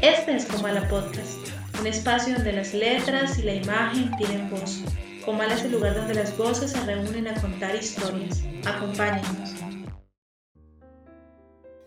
[0.00, 1.48] Este es Comala Podcast,
[1.80, 4.84] un espacio donde las letras y la imagen tienen voz.
[5.24, 8.44] Comala es el lugar donde las voces se reúnen a contar historias.
[8.64, 9.56] Acompáñenos.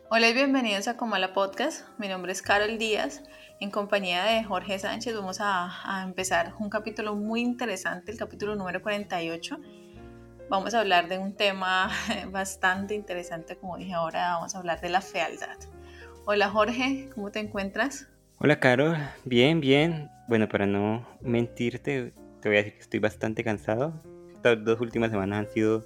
[0.09, 1.87] Hola y bienvenidos a Comala Podcast.
[1.97, 3.23] Mi nombre es Carol Díaz.
[3.61, 8.57] En compañía de Jorge Sánchez vamos a, a empezar un capítulo muy interesante, el capítulo
[8.57, 9.57] número 48
[10.49, 11.89] vamos a hablar de un tema
[12.29, 15.57] bastante interesante, como dije ahora, vamos a hablar de la fealdad.
[16.26, 18.08] Hola Jorge, ¿cómo te encuentras?
[18.38, 18.95] Hola Carol,
[19.26, 20.12] bien, bien.
[20.28, 24.00] Bueno, para no mentirte, te voy a decir que estoy bastante cansado.
[24.31, 25.84] Estas dos últimas semanas han sido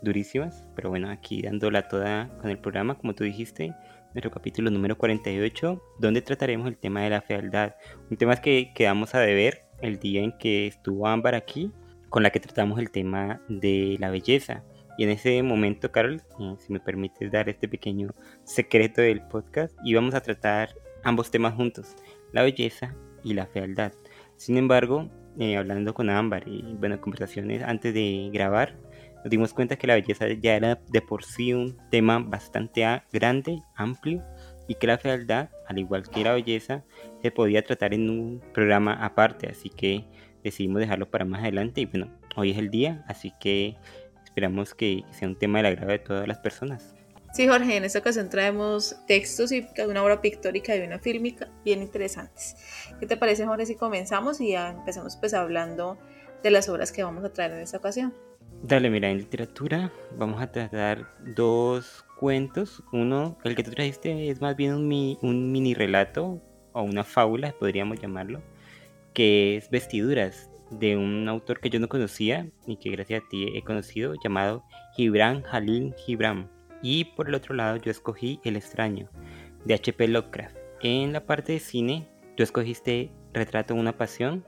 [0.00, 3.74] durísimas, pero bueno, aquí dándola toda con el programa, como tú dijiste,
[4.14, 7.74] nuestro capítulo número 48, donde trataremos el tema de la fealdad.
[8.08, 11.72] Un tema que quedamos a deber el día en que estuvo Ámbar aquí
[12.10, 14.62] con la que tratamos el tema de la belleza.
[14.96, 19.76] Y en ese momento, Carol, eh, si me permites dar este pequeño secreto del podcast,
[19.84, 21.96] íbamos a tratar ambos temas juntos,
[22.32, 23.92] la belleza y la fealdad.
[24.36, 28.76] Sin embargo, eh, hablando con Ámbar y bueno, conversaciones antes de grabar,
[29.24, 33.62] nos dimos cuenta que la belleza ya era de por sí un tema bastante grande,
[33.74, 34.22] amplio,
[34.68, 36.84] y que la fealdad, al igual que la belleza,
[37.22, 39.48] se podía tratar en un programa aparte.
[39.48, 40.04] Así que
[40.42, 43.76] decidimos dejarlo para más adelante y bueno, hoy es el día, así que
[44.34, 46.96] esperamos que sea un tema del agrado de todas las personas.
[47.32, 51.82] Sí, Jorge, en esta ocasión traemos textos y una obra pictórica y una fílmica bien
[51.82, 52.56] interesantes.
[52.98, 55.98] ¿Qué te parece, Jorge, si comenzamos y ya empezamos pues hablando
[56.42, 58.12] de las obras que vamos a traer en esta ocasión?
[58.64, 62.82] Dale, mira, en literatura vamos a tratar dos cuentos.
[62.92, 67.54] Uno, el que tú trajiste es más bien un, un mini relato o una fábula,
[67.56, 68.42] podríamos llamarlo
[69.14, 73.52] que es Vestiduras, de un autor que yo no conocía y que gracias a ti
[73.54, 74.64] he conocido, llamado
[74.96, 76.50] Gibran Halil Gibran.
[76.82, 79.08] Y por el otro lado yo escogí El extraño,
[79.64, 80.08] de H.P.
[80.08, 80.56] Lovecraft.
[80.80, 84.44] En la parte de cine, tú escogiste Retrato de una pasión,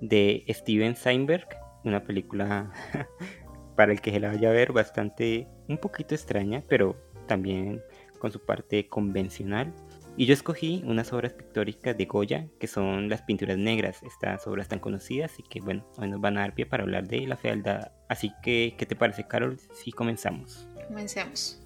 [0.00, 1.46] de Steven Steinberg,
[1.84, 2.72] una película
[3.76, 6.96] para el que se la vaya a ver bastante, un poquito extraña, pero
[7.26, 7.82] también
[8.18, 9.74] con su parte convencional.
[10.16, 14.68] Y yo escogí unas obras pictóricas de Goya, que son las pinturas negras, estas obras
[14.68, 17.36] tan conocidas, y que bueno, hoy nos van a dar pie para hablar de la
[17.36, 17.90] fealdad.
[18.08, 20.68] Así que, ¿qué te parece, Carol, si comenzamos?
[20.86, 21.60] Comencemos.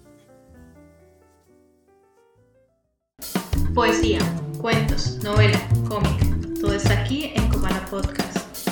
[3.75, 4.17] Poesía,
[4.59, 8.67] cuentos, novela, cómic, todo está aquí en Comala Podcast.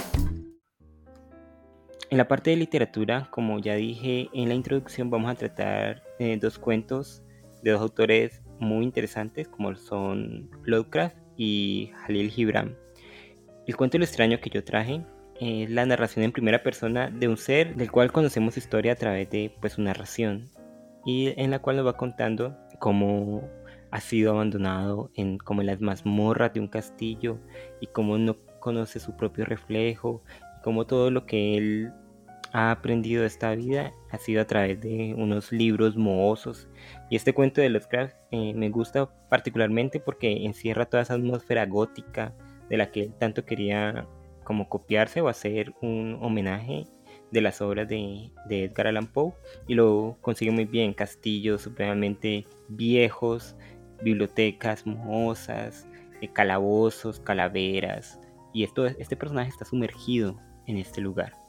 [2.10, 6.40] En la parte de literatura, como ya dije en la introducción, vamos a tratar eh,
[6.42, 7.22] dos cuentos
[7.62, 12.76] de dos autores muy interesantes como son Lovecraft y Halil Gibran.
[13.66, 15.02] El cuento Lo extraño que yo traje
[15.40, 19.30] es la narración en primera persona de un ser del cual conocemos historia a través
[19.30, 20.50] de pues su narración
[21.06, 23.48] y en la cual nos va contando cómo
[23.92, 27.38] ha sido abandonado en como en las mazmorras de un castillo
[27.80, 30.24] y cómo no conoce su propio reflejo
[30.64, 31.94] cómo todo lo que él
[32.54, 36.68] ha aprendido de esta vida ha sido a través de unos libros mohosos.
[37.10, 42.34] Y este cuento de Lovecraft eh, me gusta particularmente porque encierra toda esa atmósfera gótica
[42.70, 44.08] de la que él tanto quería
[44.44, 46.86] como copiarse o hacer un homenaje
[47.32, 49.34] de las obras de, Edgar Allan Poe
[49.68, 53.56] y lo consigue muy bien, castillos supremamente viejos,
[54.02, 55.88] bibliotecas mohosas,
[56.22, 58.20] eh, calabozos, calaveras
[58.54, 61.47] y esto, este personaje está sumergido en este lugar.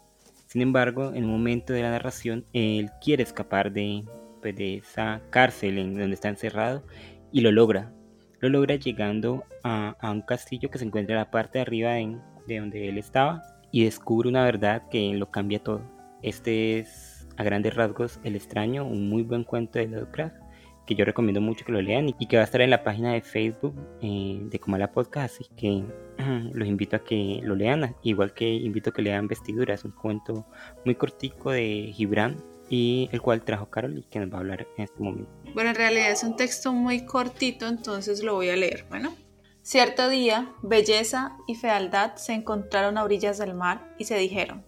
[0.49, 4.05] Sin embargo, en un momento de la narración, él quiere escapar de,
[4.41, 6.83] pues, de esa cárcel en donde está encerrado
[7.31, 7.93] y lo logra.
[8.41, 12.61] Lo logra llegando a, un castillo que se encuentra en la parte de arriba de,
[12.61, 15.83] donde él estaba y descubre una verdad que lo cambia todo.
[16.23, 20.48] Este es, a grandes rasgos, El extraño, un muy buen cuento de Lovecraft
[20.89, 23.13] que yo recomiendo mucho que lo lean y que va a estar en la página
[23.13, 25.85] de Facebook eh, de Comala Podcast, así que
[26.55, 30.47] los invito a que lo lean, igual que invito a que lean Vestiduras, un cuento
[30.87, 34.67] muy cortico de Gibran y el cual trajo Carol y que nos va a hablar
[34.79, 35.31] en este momento.
[35.53, 38.87] Bueno, en realidad es un texto muy cortito, entonces lo voy a leer.
[38.89, 39.15] Bueno,
[39.61, 44.65] cierto día, belleza y fealdad se encontraron a orillas del mar y se dijeron,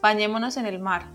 [0.00, 1.12] bañémonos en el mar.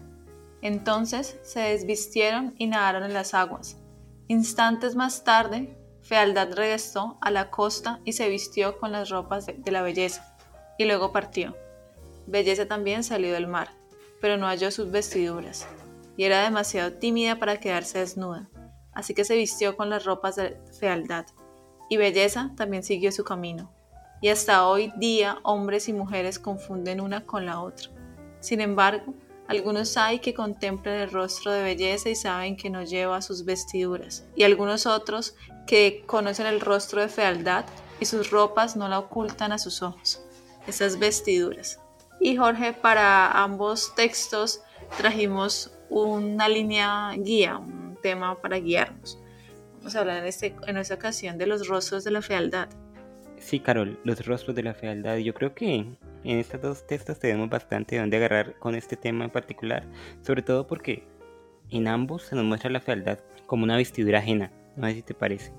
[0.62, 3.80] Entonces se desvistieron y nadaron en las aguas
[4.27, 9.72] Instantes más tarde, Fealdad regresó a la costa y se vistió con las ropas de,
[9.72, 10.36] la belleza,
[10.80, 11.56] y luego partió.
[12.25, 13.69] Belleza también salió del mar,
[14.22, 15.68] pero no halló sus vestiduras,
[16.18, 18.50] y era demasiado tímida para quedarse desnuda,
[18.94, 21.28] así que se vistió con las ropas de Fealdad,
[21.88, 23.71] y Belleza también siguió su camino.
[24.21, 27.89] Y hasta hoy día hombres y mujeres confunden una con la otra.
[28.39, 29.13] Sin embargo,
[29.47, 34.25] algunos hay que contemplan el rostro de belleza y saben que no lleva sus vestiduras,
[34.36, 35.36] y algunos otros
[35.68, 37.65] que conocen el rostro de fealdad
[38.00, 40.21] y sus ropas no la ocultan a sus ojos,
[40.68, 41.80] esas vestiduras.
[42.19, 44.62] Y Jorge, para ambos textos
[44.97, 49.19] trajimos una línea guía, un tema para guiarnos.
[49.77, 52.69] Vamos a hablar en, este, en esta ocasión de los rostros de la fealdad.
[53.45, 55.18] Sí, Carol, los rostros de la fealdad.
[55.18, 59.30] Yo creo que en estos dos textos tenemos bastante donde agarrar con este tema en
[59.30, 59.83] particular,
[60.24, 61.03] sobre todo porque
[61.69, 65.13] en ambos se nos muestra la fealdad como una vestidura ajena, no sé si te
[65.13, 65.53] parece.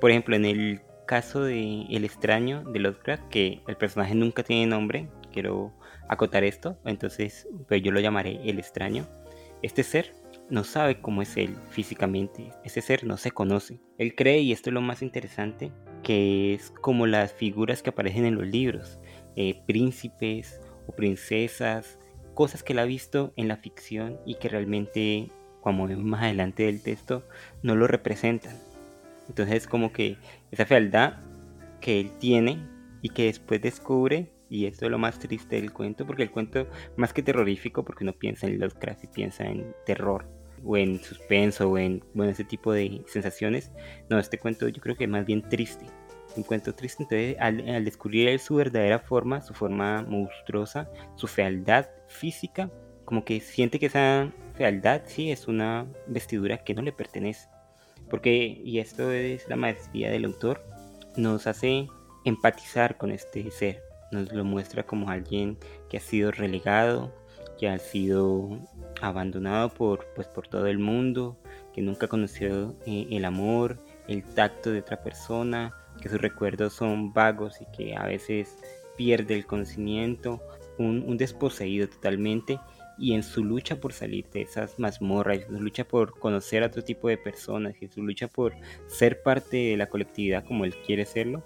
[0.00, 4.68] Por ejemplo, en el caso de El extraño de Lovecraft, que el personaje nunca tiene
[4.68, 5.72] nombre, quiero
[6.08, 9.04] acotar esto, entonces pues yo lo llamaré El extraño.
[9.62, 10.14] Este ser
[10.52, 13.80] no sabe cómo es él físicamente, ese ser no se conoce.
[13.96, 15.72] Él cree, y esto es lo más interesante,
[16.02, 19.00] que es como las figuras que aparecen en los libros,
[19.34, 21.98] eh, príncipes o princesas,
[22.34, 25.30] cosas que él ha visto en la ficción y que realmente,
[25.62, 27.26] como vemos más adelante del texto,
[27.62, 28.58] no lo representan.
[29.30, 30.18] Entonces como que
[30.50, 31.14] esa fealdad
[31.80, 32.58] que él tiene
[33.00, 36.66] y que después descubre, y esto es lo más triste del cuento, porque el cuento
[36.98, 41.70] más que terrorífico, porque uno piensa en Lovecraft y piensa en terror, o en suspenso,
[41.70, 43.70] o en bueno, ese tipo de sensaciones,
[44.08, 45.86] no, este cuento yo creo que es más bien triste.
[46.34, 51.86] Un cuento triste, entonces al, al descubrir su verdadera forma, su forma monstruosa, su fealdad
[52.08, 52.70] física,
[53.04, 57.48] como que siente que esa fealdad sí es una vestidura que no le pertenece.
[58.08, 60.64] Porque, y esto es la maestría del autor,
[61.16, 61.88] nos hace
[62.24, 67.12] empatizar con este ser, nos lo muestra como alguien que ha sido relegado,
[67.62, 68.58] que ha sido
[69.00, 71.38] abandonado por, pues, por todo el mundo,
[71.72, 73.78] que nunca conoció eh, el amor,
[74.08, 78.58] el tacto de otra persona, que sus recuerdos son vagos y que a veces
[78.96, 80.42] pierde el conocimiento,
[80.76, 82.58] un, desposeído totalmente
[82.98, 86.66] y en su lucha por salir de esas mazmorras, en su lucha por conocer a
[86.66, 88.56] otro tipo de personas, en su lucha por
[88.88, 91.44] ser parte de la colectividad como él quiere serlo,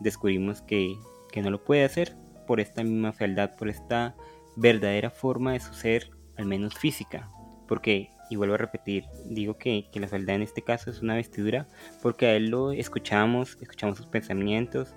[0.00, 0.96] descubrimos que,
[1.30, 2.16] que no lo puede hacer
[2.46, 4.16] por esta misma fealdad, por esta
[4.58, 7.28] verdadera forma de su ser, al menos física,
[7.66, 11.14] porque, y vuelvo a repetir, digo que, que la fealdad en este caso es una
[11.14, 11.68] vestidura,
[12.02, 14.94] porque a él lo escuchamos, escuchamos sus pensamientos,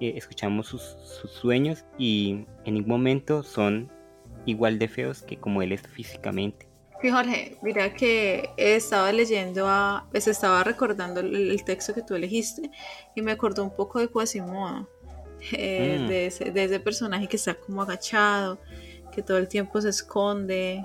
[0.00, 3.90] eh, escuchamos sus, sus sueños y en ningún momento son
[4.46, 6.68] igual de feos que como él es físicamente.
[7.00, 12.70] Sí, Jorge, mira que estaba leyendo, a, pues estaba recordando el, texto que tú elegiste
[13.14, 14.88] y me acordó un poco de Quasimodo,
[15.52, 16.08] eh, mm.
[16.08, 18.58] de, ese, personaje que está como agachado,
[19.18, 20.84] que todo el tiempo se esconde,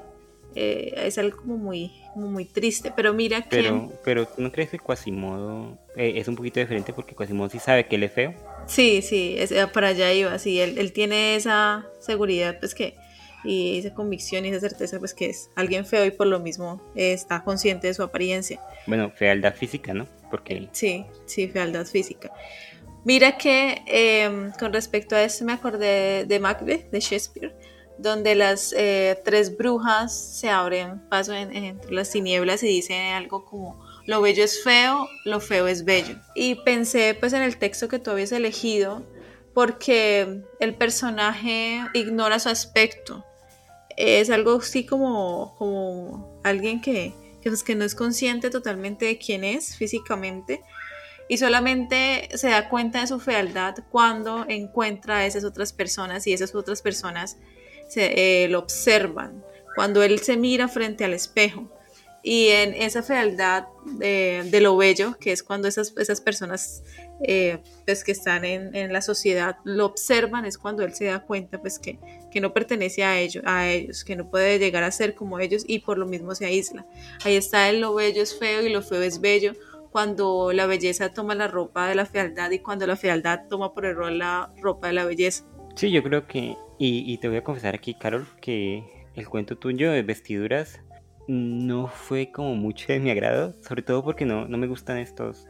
[0.56, 3.50] eh, es algo como muy, muy triste, pero mira que...
[3.50, 7.60] Pero, pero ¿tú no crees que Quasimodo eh, es un poquito diferente porque Quasimodo sí
[7.60, 8.34] sabe que él es feo?
[8.66, 12.96] Sí, sí, es, para allá iba, sí, él, él tiene esa seguridad, pues que
[13.44, 16.82] y esa convicción y esa certeza pues que es alguien feo y por lo mismo
[16.96, 18.60] está consciente de su apariencia.
[18.88, 20.08] Bueno, fealdad física, ¿no?
[20.32, 20.70] Porque...
[20.72, 22.32] Sí, sí, fealdad física.
[23.04, 27.54] Mira que em, con respecto a esto me acordé de Macbeth, de Shakespeare,
[28.04, 33.84] donde las eh, tres brujas se abren paso entre las tinieblas y dicen algo como
[34.06, 36.18] lo bello es feo, lo feo es bello.
[36.36, 39.04] Y pensé pues en el texto que tú habías elegido
[39.54, 43.26] porque el personaje ignora su aspecto,
[43.96, 49.18] es algo así como, como alguien que, que, pues, que no es consciente totalmente de
[49.18, 50.62] quién es físicamente
[51.30, 56.34] y solamente se da cuenta de su fealdad cuando encuentra a esas otras personas y
[56.34, 57.38] esas otras personas
[57.88, 59.44] se, eh, lo observan,
[59.76, 61.70] cuando él se mira frente al espejo.
[62.26, 63.66] Y en esa fealdad
[63.98, 66.82] de, de lo bello, que es cuando esas, esas personas
[67.22, 71.20] eh, pues que están en, en, la sociedad lo observan, es cuando él se da
[71.20, 72.00] cuenta pues que,
[72.32, 75.66] que no pertenece a ellos, a ellos, que no puede llegar a ser como ellos
[75.68, 76.86] y por lo mismo se aísla.
[77.26, 79.54] Ahí está el lo bello es feo y lo feo es bello,
[79.92, 83.86] cuando la belleza toma la ropa de la fealdad y cuando la fealdad toma por
[83.86, 85.46] error la ropa de la belleza.
[85.76, 88.84] Sí, yo creo que, y, y te voy a confesar aquí, Carol, que
[89.16, 90.82] el cuento tuyo de vestiduras
[91.28, 95.48] no fue como mucho de mi agrado, sobre todo porque no, no me gustan estos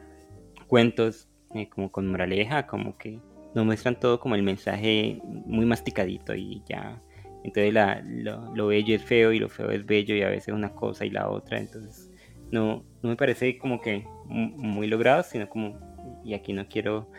[0.68, 3.20] cuentos eh, como con moraleja, como que
[3.53, 7.01] nos muestran todo como el mensaje muy masticadito y ya.
[7.44, 10.74] Entonces la, lo, bello es feo y lo feo es bello y a veces una
[10.74, 11.60] cosa y la otra.
[11.60, 12.10] Entonces
[12.51, 15.77] no, no me parece como que muy logrado, sino como,
[16.24, 17.10] y aquí no quiero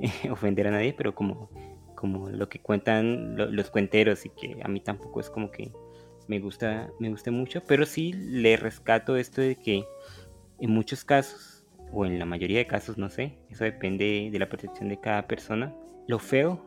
[0.30, 1.50] ofender a nadie, pero como,
[1.98, 5.72] como lo que cuentan los cuenteros y que a mí tampoco es como que
[6.28, 9.84] me gusta, me guste mucho, pero sí le rescato esto de que
[10.60, 14.48] en muchos casos o en la mayoría de casos, no sé, eso depende de la
[14.48, 15.74] percepción de cada persona.
[16.06, 16.62] Lo feo,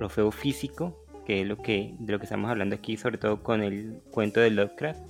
[0.00, 3.40] lo feo físico, que es lo que, de lo que estamos hablando aquí, sobre todo
[3.44, 5.00] con el cuento de Lovecraft,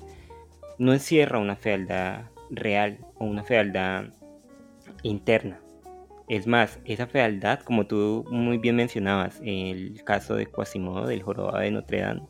[0.79, 4.13] no encierra una fealdad real o una fealdad
[5.03, 5.62] interna.
[6.33, 11.59] Es más, esa fealdad, como tú muy bien mencionabas, el caso de Quasimodo del jorobado
[11.59, 12.23] de Notre Dame,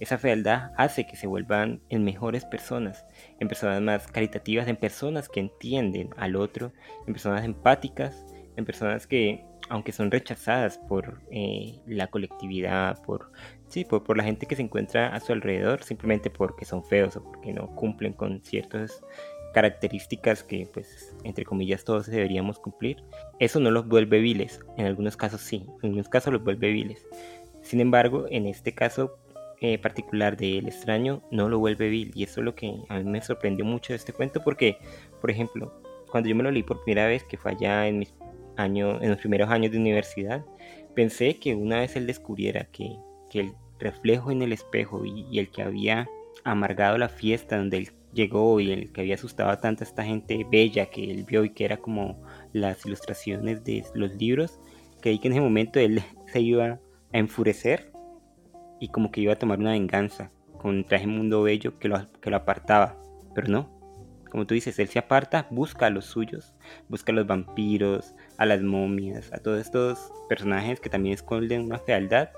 [0.00, 3.06] esa fealdad hace que se vuelvan en mejores personas,
[3.40, 6.74] en personas más caritativas, en personas que entienden al otro,
[7.06, 8.22] en personas empáticas,
[8.56, 13.32] en personas que, aunque son rechazadas por eh, la colectividad, por,
[13.66, 17.16] sí, por, por la gente que se encuentra a su alrededor, simplemente porque son feos
[17.16, 19.02] o porque no cumplen con ciertas
[19.52, 23.02] características que, pues, entre comillas, todos deberíamos cumplir,
[23.38, 24.60] eso no los vuelve viles.
[24.76, 27.06] En algunos casos sí, en algunos casos los vuelve viles.
[27.62, 29.18] Sin embargo, en este caso,
[29.60, 33.04] eh, particular del extraño no lo vuelve vil y eso es lo que a mí
[33.04, 34.76] me sorprendió mucho de este cuento porque,
[35.20, 35.80] por ejemplo,
[36.10, 38.12] cuando yo me lo leí por primera vez, que fue allá en mis
[38.56, 40.44] años, en los primeros años de universidad,
[40.94, 42.96] pensé que una vez él descubriera que,
[43.30, 46.08] que el reflejo en el espejo y, el que había
[46.44, 50.46] amargado la fiesta donde él llegó y el que había asustado a tanta esta gente
[50.50, 54.60] bella que él vio y que era como las ilustraciones de los libros,
[55.00, 56.02] creí que en ese momento él
[56.32, 56.80] se iba a
[57.12, 57.92] enfurecer
[58.80, 62.30] y como que iba a tomar una venganza contra ese mundo bello que lo, que
[62.30, 62.98] lo apartaba.
[63.34, 63.82] Pero no,
[64.32, 66.54] como tú dices, él se aparta, busca a los suyos,
[66.88, 71.78] busca a los vampiros, a las momias, a todos estos personajes que también esconden una
[71.78, 72.30] fealdad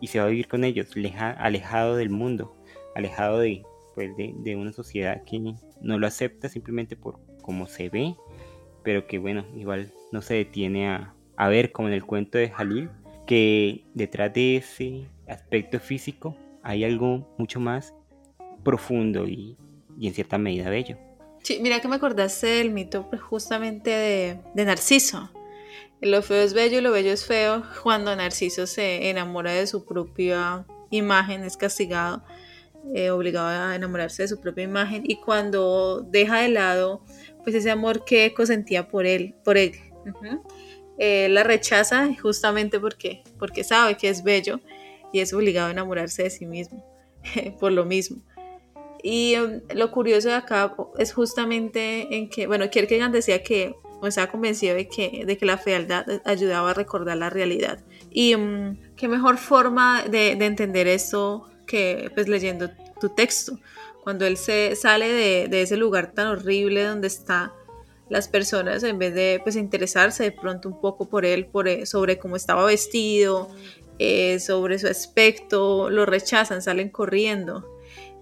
[0.00, 0.90] y se va a vivir con ellos,
[1.38, 2.54] alejado del mundo,
[2.94, 3.64] alejado de,
[3.98, 8.14] pues de, de, una sociedad que no lo acepta simplemente por cómo se ve,
[8.84, 12.48] pero que bueno, igual no se detiene a, a ver como en el cuento de
[12.48, 12.90] Jalil,
[13.26, 17.92] que detrás de ese aspecto físico hay algo mucho más
[18.62, 19.56] profundo y,
[20.00, 20.96] en cierta medida bello.
[21.42, 23.90] Sí, mira que me acordaste del mito pues, justamente
[24.54, 25.28] de, Narciso.
[26.00, 27.64] Lo feo es bello y lo bello es feo.
[27.82, 32.22] Cuando Narciso se enamora de su propia imagen, es castigado,
[32.94, 35.02] eh, obligado a enamorarse de su propia imagen.
[35.04, 37.02] Y cuando deja de lado
[37.48, 39.72] pues ese amor que Eco sentía por él, por él.
[40.98, 44.60] Eh, la rechaza justamente porque, porque sabe que es bello
[45.14, 46.84] y es obligado a enamorarse de sí mismo
[47.60, 48.22] por lo mismo.
[49.02, 54.06] Y um, lo curioso de acá es justamente en que, bueno, Kierkegaard decía que, o
[54.06, 57.82] estaba convencido de que, de que la fealdad ayudaba a recordar la realidad.
[58.10, 62.70] Y um, qué mejor forma de, de, entender esto que pues leyendo
[63.00, 63.58] tu texto.
[64.02, 67.52] Cuando él se sale de, de ese lugar tan horrible donde está
[68.08, 71.86] las personas en vez de pues interesarse de pronto un poco por él, por, eh,
[71.86, 73.48] sobre cómo estaba vestido,
[73.98, 77.74] eh, sobre su aspecto, lo rechazan, salen corriendo.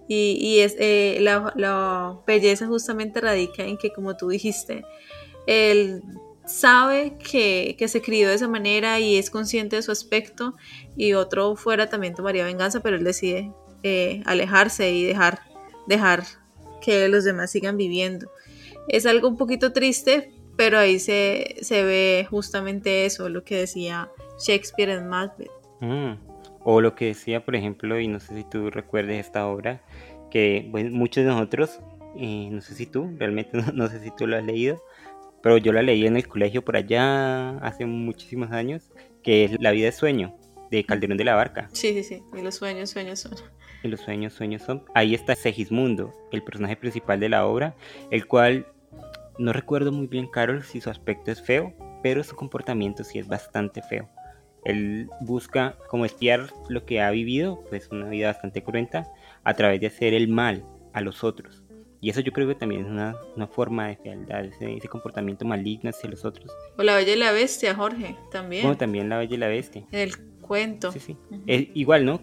[0.09, 4.85] Y, es, eh, la, belleza justamente radica en que, como tú dijiste,
[5.49, 6.01] él
[6.47, 10.55] sabe que, se crió de esa manera y es consciente de su aspecto
[10.97, 13.53] y otro fuera también tomaría venganza, pero él decide
[14.25, 15.41] alejarse y dejar,
[15.87, 16.25] dejar
[16.81, 18.31] que los demás sigan viviendo.
[18.89, 24.91] Es algo un poquito triste, pero ahí se, ve justamente eso, lo que decía Shakespeare
[24.91, 25.51] en Macbeth.
[25.81, 26.15] Mm.
[26.65, 29.83] O lo que decía, por ejemplo, y no sé si tú recuerdes esta obra,
[30.31, 31.81] que muchos de nosotros,
[32.17, 34.83] eh, no sé si tú, realmente no, sé si tú lo has leído,
[35.47, 38.91] pero yo la leí en el colegio por allá hace muchísimos años,
[39.23, 40.37] que es La vida de sueño,
[40.73, 41.69] de Calderón de la Barca.
[41.73, 43.37] Sí, sí, sí, y los sueños, sueños son.
[43.85, 44.83] Y los sueños, sueños son.
[44.93, 47.77] Ahí está Segismundo, el personaje principal de la obra,
[48.11, 48.67] el cual
[49.39, 51.73] no recuerdo muy bien, Carol, si su aspecto es feo,
[52.03, 54.09] pero su comportamiento sí es bastante feo.
[54.65, 59.07] Él busca como espiar lo que ha vivido, pues una vida bastante cruenta,
[59.45, 61.66] a través de hacer el mal a los otros.
[62.07, 66.09] Y eso yo creo que también es una, forma de fealdad, ese, comportamiento maligno hacia
[66.09, 66.57] los otros.
[66.79, 68.63] O la Bella y la Bestia, Jorge, también.
[68.63, 69.85] Como también la Bella y la Bestia.
[69.91, 70.93] El cuento.
[70.93, 71.17] Sí, sí.
[71.75, 72.21] igual, ¿no?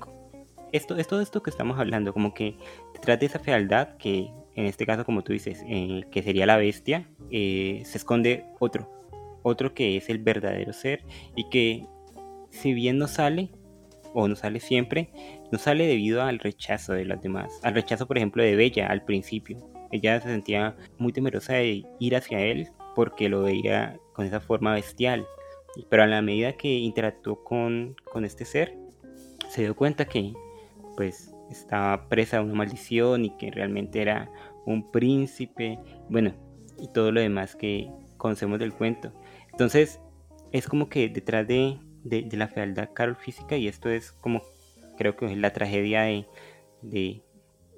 [0.71, 2.55] Esto es todo esto que estamos hablando, como que
[2.93, 6.55] detrás de esa fealdad que en este caso como tú dices, eh, que sería la
[6.55, 8.89] bestia, eh, se esconde otro,
[9.41, 11.03] otro que es el verdadero ser
[11.35, 11.85] y que
[12.51, 13.49] si bien no sale,
[14.13, 15.09] o no sale siempre,
[15.51, 19.03] no sale debido al rechazo de las demás, al rechazo por ejemplo de Bella al
[19.03, 19.72] principio.
[19.93, 24.73] Ella se sentía muy temerosa de ir hacia él porque lo veía con esa forma
[24.73, 25.27] bestial.
[25.87, 28.75] Pero a la medida que interactuó con, con este ser,
[29.49, 30.33] se dio cuenta que
[30.97, 34.31] pues estaba presa de una maldición y que realmente era
[34.65, 35.77] un príncipe,
[36.09, 36.33] bueno,
[36.79, 39.13] y todo lo demás que conocemos del cuento.
[39.51, 39.99] Entonces,
[40.51, 41.77] es como que detrás de,
[42.31, 44.41] la fealdad Carol física, y esto es como,
[44.97, 46.25] creo que es la tragedia de,
[46.81, 47.21] de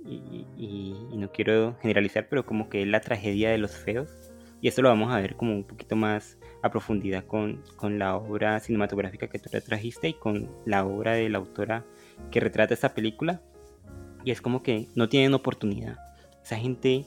[0.07, 4.31] y, no quiero generalizar, pero como que es la tragedia de los feos,
[4.61, 8.15] y esto lo vamos a ver como un poquito más a profundidad con, con la
[8.15, 11.85] obra cinematográfica que tú trajiste y con la obra de la autora
[12.31, 13.41] que retrata esta película,
[14.23, 15.97] y es como que no tienen oportunidad.
[16.43, 17.05] Esa gente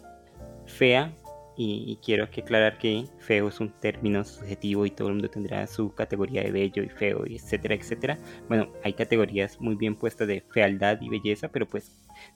[0.67, 1.13] fea
[1.61, 5.67] y, quiero que aclarar que feo es un término subjetivo y todo el mundo tendrá
[5.67, 8.19] su categoría de bello y feo, y etcétera, etcétera.
[8.47, 11.91] Bueno, hay categorías muy bien puestas de fealdad y belleza, pero pues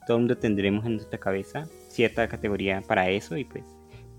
[0.07, 3.63] todo el mundo tendremos en nuestra cabeza cierta categoría para eso y pues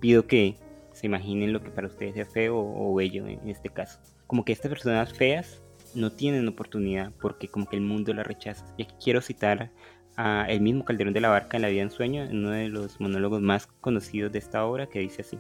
[0.00, 0.56] pido que
[0.92, 3.98] se imaginen lo que para ustedes es feo o bello en este caso.
[4.26, 5.62] Como que estas personas feas
[5.94, 8.64] no tienen oportunidad porque como que el mundo la rechaza.
[8.76, 9.70] Y aquí quiero citar
[10.16, 12.68] a el mismo Calderón de la Barca en La vida en sueño, en uno de
[12.68, 15.38] los monólogos más conocidos de esta obra, que dice así.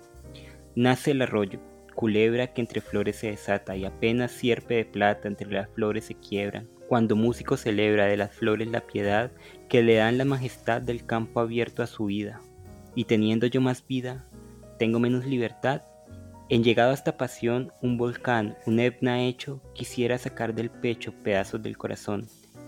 [0.74, 1.60] Nace el arroyo,
[1.94, 6.14] culebra que entre flores se desata y apenas sierpe de plata entre las flores se
[6.14, 6.64] quiebra.
[6.88, 9.30] Cuando músico celebra de las flores la piedad
[9.68, 12.40] que le dan la majestad del campo abierto a su vida.
[12.94, 14.26] Y teniendo yo más vida,
[14.78, 15.82] tengo menos libertad.
[16.48, 21.62] En llegado a esta pasión, un volcán, un etna hecho, quisiera sacar del pecho pedazos
[21.62, 22.26] del corazón.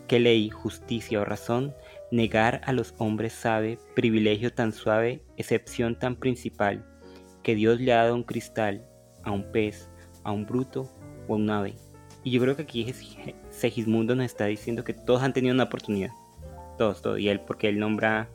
[0.08, 1.74] ¿Qué ley, justicia o razón
[2.12, 6.86] Negar a los hombres sabe, privilegio tan suave, excepción tan principal,
[7.42, 8.86] que Dios le ha dado un cristal,
[9.24, 9.90] a un pez,
[10.22, 10.88] a un bruto
[11.26, 11.74] o a un ave.
[12.22, 12.84] Y yo creo que aquí
[13.56, 16.10] Segismundo nos está diciendo que todos han tenido una oportunidad.
[16.76, 17.18] Todos, todos.
[17.18, 18.28] Y él, porque él nombra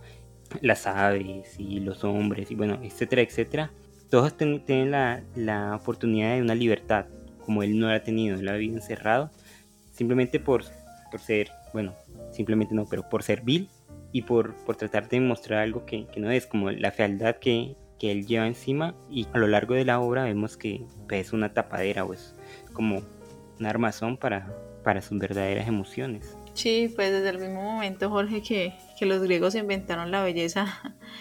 [0.61, 3.71] las aves y los hombres y bueno, etcétera, etcétera.
[4.09, 7.05] Todos tienen la, la oportunidad de una libertad,
[7.45, 8.37] como él no la ha tenido.
[8.37, 9.29] Él ha vivido encerrado
[9.91, 10.63] simplemente por,
[11.11, 11.93] por ser, bueno,
[12.31, 13.69] simplemente no, pero por ser vil
[14.11, 17.75] y por, por tratar de mostrar algo que, que, no es, como la fealdad que,
[17.99, 21.33] que, él lleva encima y a lo largo de la obra vemos que pues, es
[21.33, 22.35] una tapadera o es
[22.73, 23.03] como
[23.59, 26.35] un armazón para, para sus verdaderas emociones.
[26.53, 30.67] Sí, pues desde el mismo momento, Jorge, que, que los griegos inventaron la belleza,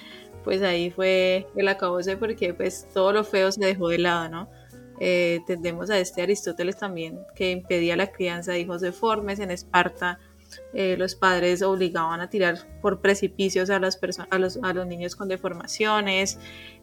[0.45, 4.51] pues ahí fue el acabose porque pues todo lo feo se dejó de lado, ¿no?
[5.03, 10.19] Eh, tendemos a este Aristóteles también que impedía la crianza de hijos deformes en Esparta
[10.73, 13.99] eh, los padres obligaban a tirar por precipicios a, las
[14.31, 16.39] a, los, a los niños con deformaciones.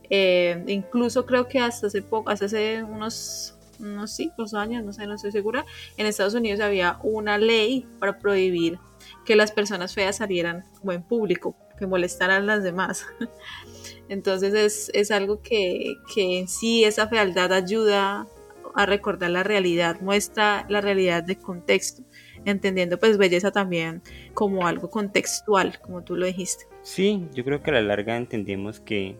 [0.09, 5.05] Eh, incluso creo que hasta hace poco, hasta hace unos unos cinco años, no sé,
[5.07, 5.65] no estoy segura,
[5.97, 8.79] en Estados Unidos había una ley para prohibir
[9.25, 13.05] que las personas feas salieran como en público, que molestaran a las demás.
[14.09, 18.27] Entonces es, es algo que, que, en sí esa fealdad ayuda
[18.73, 22.03] a recordar la realidad, muestra la realidad de contexto
[22.45, 24.01] entendiendo pues belleza también
[24.33, 26.65] como algo contextual, como tú lo dijiste.
[26.81, 29.17] Sí, yo creo que a la larga entendemos que,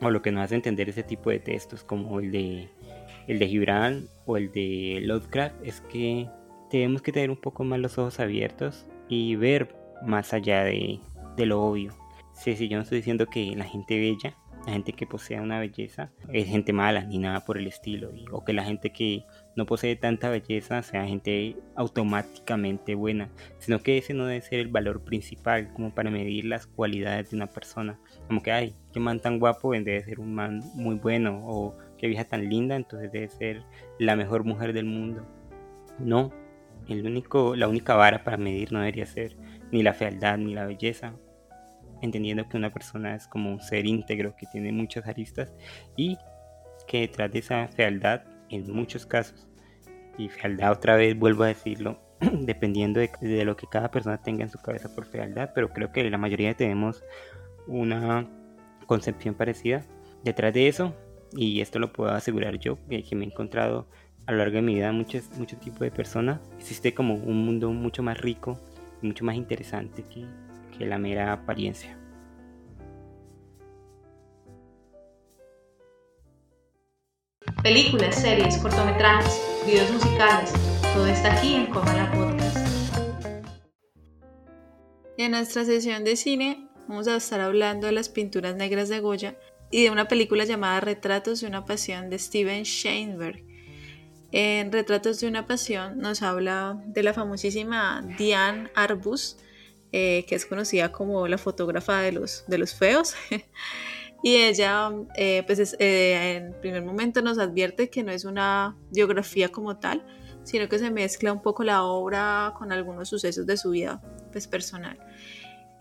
[0.00, 2.68] o lo que nos hace entender ese tipo de textos como el de,
[3.26, 6.28] el de Gibran o el de Lovecraft es que
[6.70, 11.00] tenemos que tener un poco más los ojos abiertos y ver más allá de,
[11.38, 11.92] lo obvio.
[12.32, 14.36] Sí, sí, yo no estoy diciendo que la gente bella,
[14.66, 18.44] la gente que posea una belleza, es gente mala ni nada por el estilo, o
[18.44, 24.12] que la gente que no posee tanta belleza sea gente automáticamente buena, sino que ese
[24.12, 27.98] no debe ser el valor principal como para medir las cualidades de una persona.
[28.26, 32.06] Como que, ay, qué man tan guapo debe ser un man muy bueno, o qué
[32.06, 33.62] vieja tan linda, entonces debe ser
[33.98, 35.26] la mejor mujer del mundo.
[35.98, 36.32] No,
[36.88, 39.36] el único, la única vara para medir no debería ser
[39.72, 41.14] ni la fealdad ni la belleza,
[42.02, 45.54] entendiendo que una persona es como un ser íntegro que tiene muchas aristas
[45.96, 46.18] y
[46.86, 49.48] que detrás de esa fealdad en muchos casos,
[50.18, 54.50] y fealdad otra vez vuelvo a decirlo, dependiendo de, lo que cada persona tenga en
[54.50, 57.04] su cabeza por fealdad, pero creo que la mayoría tenemos
[57.66, 58.28] una
[58.86, 59.82] concepción parecida.
[60.24, 60.94] Detrás de eso,
[61.32, 63.86] y esto lo puedo asegurar yo, que, me he encontrado
[64.26, 67.70] a lo largo de mi vida muchos, muchos tipos de personas, existe como un mundo
[67.70, 68.58] mucho más rico
[69.02, 70.24] y mucho más interesante que,
[70.76, 71.96] que la mera apariencia.
[77.66, 80.52] películas, series, cortometrajes, videos musicales,
[80.94, 82.58] todo está aquí en Comala Podcast.
[85.18, 89.36] En nuestra sesión de cine vamos a estar hablando de las pinturas negras de Goya
[89.70, 93.42] y de una película llamada Retratos de una Pasión de Steven Sheinberg.
[94.32, 99.38] En Retratos de una Pasión nos habla de la famosísima Diane Arbus,
[99.92, 103.14] eh, que es conocida como la fotógrafa de los, de los feos.
[104.22, 109.50] Y ella, eh, pues eh, en primer momento nos advierte que no es una biografía
[109.50, 110.04] como tal,
[110.42, 114.00] sino que se mezcla un poco la obra con algunos sucesos de su vida
[114.32, 114.98] pues, personal.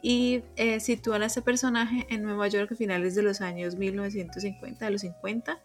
[0.08, 4.86] Y eh, sitúan a este personaje en Nueva York a finales de los años 1950,
[4.86, 5.60] de los 50.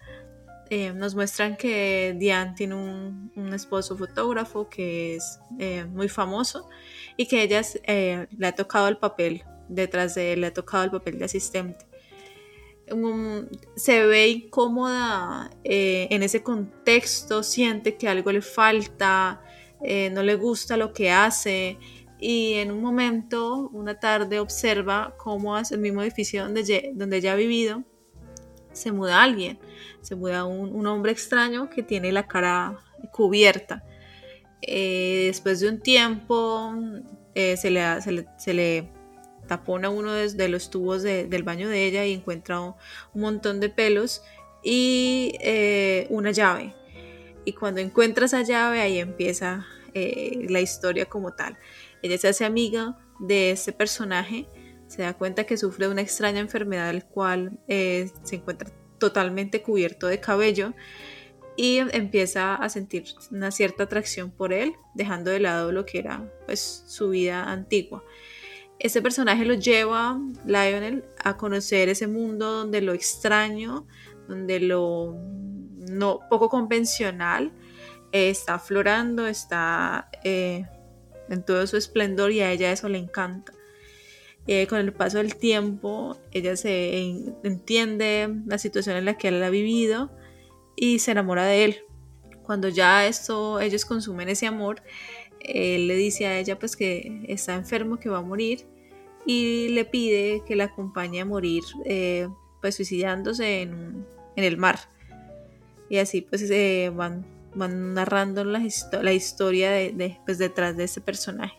[0.71, 5.41] Eh, nos muestran que Diane tiene un, esposo fotógrafo que es
[5.89, 6.69] muy famoso
[7.17, 10.91] y que ella le ha tocado el papel, detrás de él le ha tocado el
[10.91, 11.91] papel de asistente
[13.77, 19.43] se ve incómoda eh, en ese contexto, siente que algo le falta,
[19.83, 21.79] eh, no le gusta lo que hace
[22.21, 27.37] y en un momento, una tarde, observa cómo el mismo edificio donde, donde ella ha
[27.37, 27.85] vivido
[28.73, 29.59] se muda alguien,
[30.01, 32.79] se muda un, hombre extraño que tiene la cara
[33.13, 33.85] cubierta.
[34.63, 36.75] Eh, después de un tiempo
[37.35, 37.83] eh, se, le,
[38.39, 38.93] se, le,
[39.47, 42.75] tapona uno de, los tubos del baño de ella y encuentra un,
[43.15, 44.23] montón de pelos
[44.63, 46.75] y eh, una llave.
[47.45, 51.59] Y cuando encuentra esa llave ahí empieza la historia como tal.
[52.03, 54.49] Ella se hace amiga de ese personaje
[54.91, 59.63] se da cuenta que sufre de una extraña enfermedad del cual eh, se encuentra totalmente
[59.63, 60.75] cubierto de cabello
[61.57, 66.29] y empieza a sentir una cierta atracción por él, dejando de lado lo que era
[66.45, 68.03] pues, su vida antigua.
[68.81, 73.87] Este personaje lo lleva, Lionel, a conocer ese mundo donde lo extraño,
[74.27, 75.15] donde lo
[75.77, 77.53] no, poco convencional
[78.11, 80.67] eh, está aflorando, está eh,
[81.31, 83.53] en todo su esplendor y a ella eso le encanta.
[84.47, 86.99] Eh, con el paso del tiempo, ella se
[87.45, 90.11] entiende la situación en la que él ha vivido
[90.77, 91.77] y se enamora de él.
[92.43, 94.83] Cuando ya esto, ellos consumen ese amor,
[95.41, 98.67] él le dice a ella pues que está enfermo, que va a morir
[99.27, 102.29] y le pide que la acompañe a morir eh,
[102.61, 104.79] pues suicidándose en, el mar.
[105.91, 108.63] Y así pues eh, van, van narrando la,
[109.03, 111.57] la historia de, pues, detrás de ese personaje.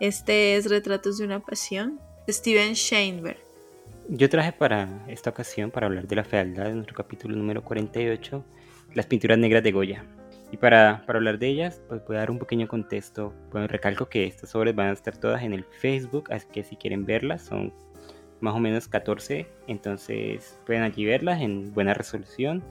[0.00, 3.38] Este es Retratos de una Pasión, Steven Sheinberg.
[4.08, 8.44] Yo traje para esta ocasión, para hablar de la fealdad, en nuestro capítulo número 48,
[8.94, 10.04] las pinturas negras de Goya.
[10.52, 13.32] Y para, para hablar de ellas, pues voy a dar un pequeño contexto.
[13.52, 16.76] Bueno, recalco que estas obras van a estar todas en el Facebook, así que si
[16.76, 17.72] quieren verlas, son
[18.40, 22.64] más o menos 14, entonces pueden allí verlas en buena resolución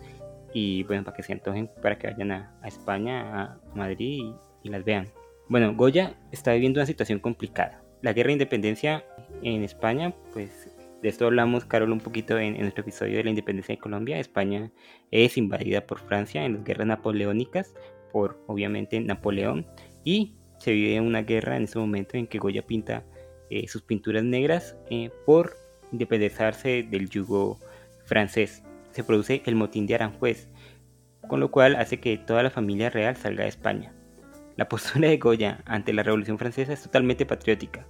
[0.53, 4.33] y bueno, para que se antojen, para que vayan a, España, a Madrid
[4.63, 5.07] y las vean.
[5.47, 7.83] Bueno, Goya está viviendo una situación complicada.
[8.01, 9.03] La guerra de independencia
[9.41, 10.69] en España, pues
[11.01, 14.19] de esto hablamos, Carol, un poquito en, nuestro episodio de la independencia de Colombia.
[14.19, 14.71] España
[15.12, 17.73] es invadida por Francia en las guerras napoleónicas,
[18.12, 19.65] por obviamente Napoleón,
[20.03, 23.05] y se vive una guerra en ese momento en que Goya pinta
[23.49, 25.55] eh, sus pinturas negras eh, por
[25.91, 27.57] independizarse del yugo
[28.05, 28.63] francés.
[28.91, 30.47] Se produce el motín de Aranjuez,
[31.28, 33.93] con lo cual hace que toda la familia real salga de España.
[34.56, 37.86] La postura de Goya ante la Revolución Francesa es totalmente patriótica,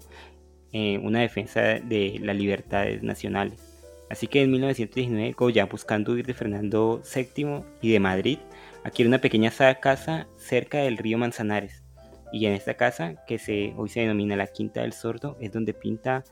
[0.71, 3.69] eh, una defensa de las libertades nacionales.
[4.09, 8.39] Así que en 1919 Goya, buscando huir de Fernando VII y de Madrid,
[8.83, 11.83] adquiere una pequeña casa cerca del río Manzanares.
[12.31, 16.23] Y en esta casa, que hoy se denomina la Quinta del Sordo, es donde pinta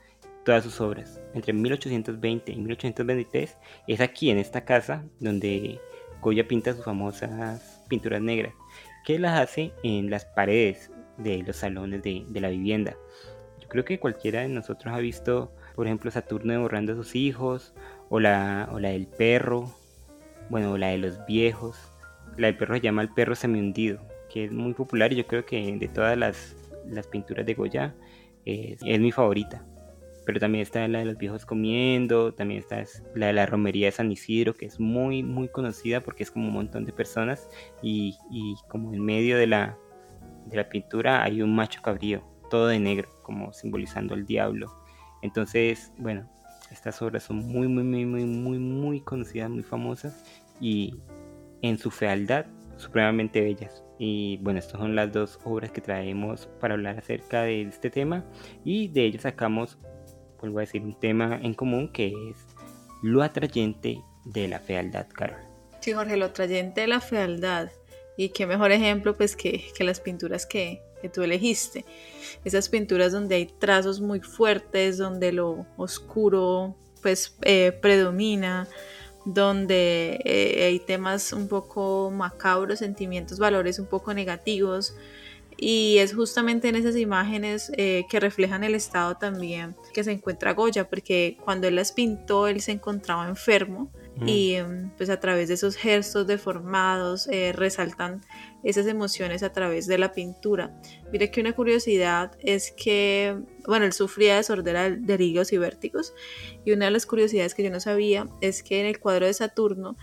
[0.48, 1.20] todas sus obras.
[1.34, 5.82] Entre 1820 y 1823 es aquí, en esta casa, donde
[6.22, 8.54] Goya pinta sus famosas pinturas negras
[9.06, 12.96] que las hace en las paredes de los salones de, la vivienda.
[13.60, 17.74] Yo creo que cualquiera de nosotros ha visto, por ejemplo, Saturno devorando a sus hijos,
[18.08, 19.70] o la, o la del perro,
[20.50, 21.78] bueno, la de los viejos.
[22.38, 24.00] La del perro se llama El perro semihundido,
[24.32, 26.56] que es muy popular y yo creo que de todas las,
[27.12, 27.94] pinturas de Goya
[28.46, 29.66] es mi favorita
[30.28, 32.84] pero también está la de los viejos comiendo, también está
[33.16, 36.50] la de la romería de San Isidro, que es muy, muy conocida porque es como
[36.50, 37.50] un montón de personas
[37.82, 38.14] y,
[38.68, 39.78] como en medio de la,
[40.48, 44.68] de la pintura hay un macho cabrío, todo de negro, como simbolizando al diablo.
[45.22, 46.30] Entonces, bueno,
[46.72, 50.26] estas obras son muy, muy, muy, muy, muy, muy conocidas, muy famosas
[50.60, 50.94] y
[51.62, 53.82] en su fealdad supremamente bellas.
[53.98, 58.26] Y bueno, estas son las dos obras que traemos para hablar acerca de este tema
[58.66, 59.80] y de ellas sacamos
[60.40, 62.38] vuelvo a decir, un tema en común que es
[63.02, 65.40] lo atrayente de la fealdad, Carol.
[65.82, 67.72] Sí, Jorge, lo atrayente de la fealdad.
[68.18, 70.82] Y qué mejor ejemplo pues que, las pinturas que,
[71.14, 71.86] tú elegiste.
[72.44, 78.68] Esas pinturas donde hay trazos muy fuertes, donde lo oscuro pues eh, predomina,
[79.24, 84.96] donde eh, hay temas un poco macabros, sentimientos, valores un poco negativos,
[85.58, 90.54] y es justamente en esas imágenes eh, que reflejan el estado también que se encuentra
[90.54, 93.92] Goya, porque cuando él las pintó él se encontraba enfermo
[94.26, 98.22] y em, pues a través de esos gestos deformados eh, resaltan
[98.64, 100.76] esas emociones a través de la pintura.
[101.12, 106.14] Mire que una curiosidad es que, bueno, él sufría de sordera de ríos y vértigos
[106.66, 109.34] y una de las curiosidades que yo no sabía es que en el cuadro de
[109.34, 109.98] Saturno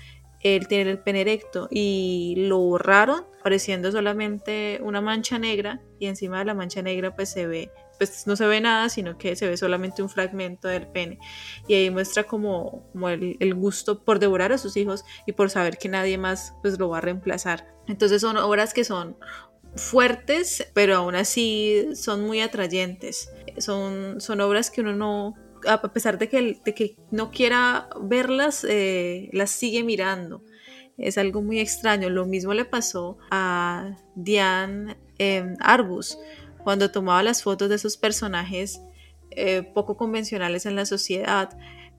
[0.44, 6.38] él tiene el pene erecto y lo borraron apareciendo solamente una mancha negra y encima
[6.38, 9.48] de la mancha negra pues se ve pues no se ve nada sino que se
[9.48, 11.18] ve solamente un fragmento del pene.
[11.66, 15.78] Y ahí muestra como, como el, gusto por devorar a sus hijos y por saber
[15.78, 17.66] que nadie más pues lo va a reemplazar.
[17.86, 19.16] Entonces son obras que son
[19.76, 23.30] fuertes pero aún así son muy atrayentes.
[23.58, 25.34] Son, son obras que uno no
[25.66, 30.42] a pesar de que, de que no quiera verlas, eh, las sigue mirando.
[30.96, 32.08] Es algo muy extraño.
[32.08, 36.18] Lo mismo le pasó a Diane em, Arbus
[36.62, 38.80] cuando tomaba las fotos de esos personajes
[39.30, 41.50] eh, poco convencionales en la sociedad.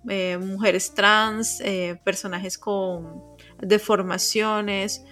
[0.07, 1.61] Eh, mujeres trans,
[2.03, 3.23] personajes con
[3.59, 5.03] deformaciones,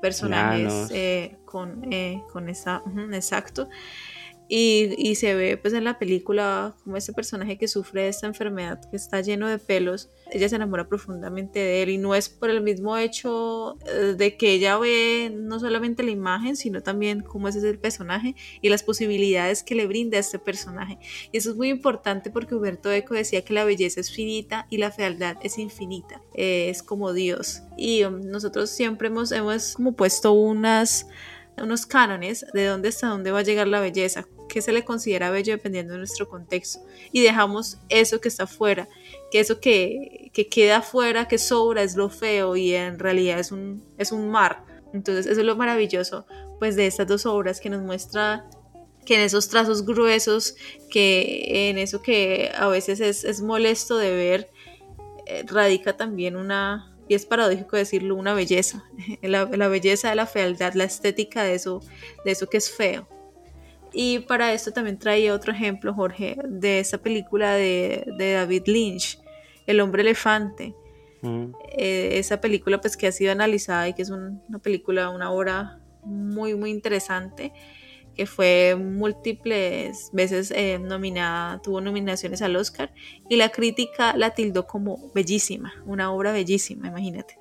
[0.00, 0.92] personajes
[1.44, 1.88] con,
[2.32, 3.68] con esa, exacto.
[4.52, 8.80] Y, se ve pues en la película como este personaje que sufre de esta enfermedad
[8.90, 12.50] que está lleno de pelos, ella se enamora profundamente de él y no es por
[12.50, 17.46] el mismo hecho eh, de que ella ve no solamente la imagen, sino también cómo
[17.46, 20.98] es el personaje y las posibilidades que le brinda este personaje.
[21.30, 24.78] Y eso es muy importante porque Huberto Eco decía que la belleza es finita y
[24.78, 27.62] la fealdad es infinita, eh, es como Dios.
[27.76, 31.06] Y um, nosotros siempre hemos, hemos como puesto unas
[31.62, 35.30] unos cánones de dónde hasta dónde va a llegar la belleza, qué se le considera
[35.30, 36.80] bello dependiendo de nuestro contexto.
[37.12, 38.88] Y dejamos eso que está afuera,
[39.30, 43.82] que eso que, queda afuera, que sobra, es lo feo y en realidad es un,
[43.96, 44.64] es un mar.
[44.92, 46.26] Entonces eso es lo maravilloso
[46.58, 48.46] pues de estas dos obras que nos muestra
[49.06, 50.56] que en esos trazos gruesos,
[50.90, 54.50] que en eso que a veces es, molesto de ver,
[55.26, 58.84] eh, radica también una, y es paradójico decirlo, una belleza,
[59.22, 61.80] la, la, belleza de la fealdad, la estética de eso,
[62.24, 63.08] de eso que es feo.
[63.92, 69.18] Y para esto también traía otro ejemplo, Jorge, de esa película de, David Lynch,
[69.66, 70.74] El hombre elefante.
[71.22, 71.52] Mm.
[71.76, 75.80] Eh, esa película pues que ha sido analizada y que es una película, una obra
[76.02, 77.52] muy, muy interesante,
[78.14, 82.92] que fue múltiples veces eh, nominada, tuvo nominaciones al Oscar
[83.28, 87.40] y la crítica la tildó como bellísima, una obra bellísima, imagínate.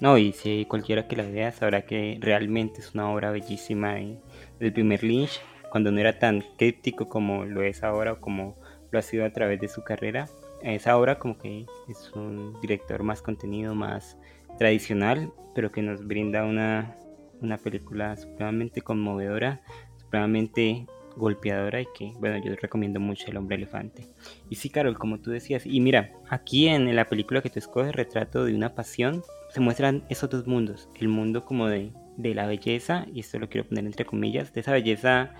[0.00, 4.00] No, y si cualquiera que la vea sabrá que realmente es una obra bellísima.
[4.00, 4.18] Y
[4.60, 5.40] el primer Lynch,
[5.70, 8.56] cuando no era tan críptico como lo es ahora o como
[8.90, 10.28] lo ha sido a través de su carrera,
[10.62, 14.16] esa obra como que es un director más contenido, más
[14.58, 16.96] tradicional, pero que nos brinda una,
[17.40, 19.60] una película supremamente conmovedora,
[19.98, 20.86] supremamente
[21.16, 24.06] golpeadora y que, bueno, yo recomiendo mucho El Hombre Elefante.
[24.50, 27.94] Y sí, Carol, como tú decías, y mira, aquí en la película que tú escoges,
[27.94, 32.46] Retrato de una Pasión, se muestran esos dos mundos, el mundo como de de la
[32.46, 35.34] belleza, y esto lo quiero poner entre comillas, de esa belleza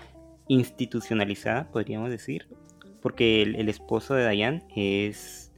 [0.47, 2.47] institucionalizada, podríamos decir,
[3.01, 5.51] porque el, esposo de Diane es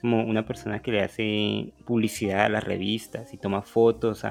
[0.00, 4.24] como una persona que le hace publicidad a las revistas y toma fotos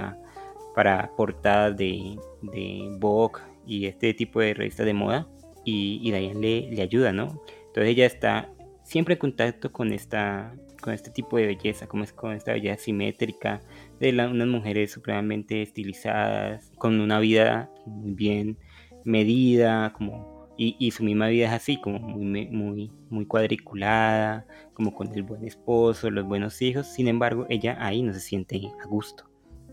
[0.76, 5.28] para portadas de, de Vogue y este tipo de revistas de moda,
[5.64, 7.42] y, y Diane le, le ayuda, ¿no?
[7.68, 8.50] Entonces ella está
[8.84, 12.84] siempre en contacto con esta con este tipo de belleza, como es con esta belleza
[12.84, 13.62] simétrica,
[14.02, 18.58] de unas mujeres supremamente estilizadas, con una vida muy bien
[19.06, 25.14] medida, como, y, su misma vida es así, como muy, muy, muy cuadriculada, como con
[25.14, 29.30] el buen esposo, los buenos hijos, sin embargo, ella ahí no se siente a gusto,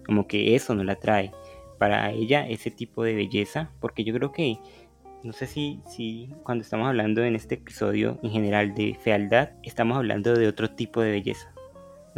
[0.06, 1.32] como que eso no la trae.
[1.78, 4.58] Para ella ese tipo de belleza, porque yo creo que
[5.22, 9.96] no sé si, si cuando estamos hablando en este episodio en general de fealdad, estamos
[9.96, 11.52] hablando de otro tipo de belleza.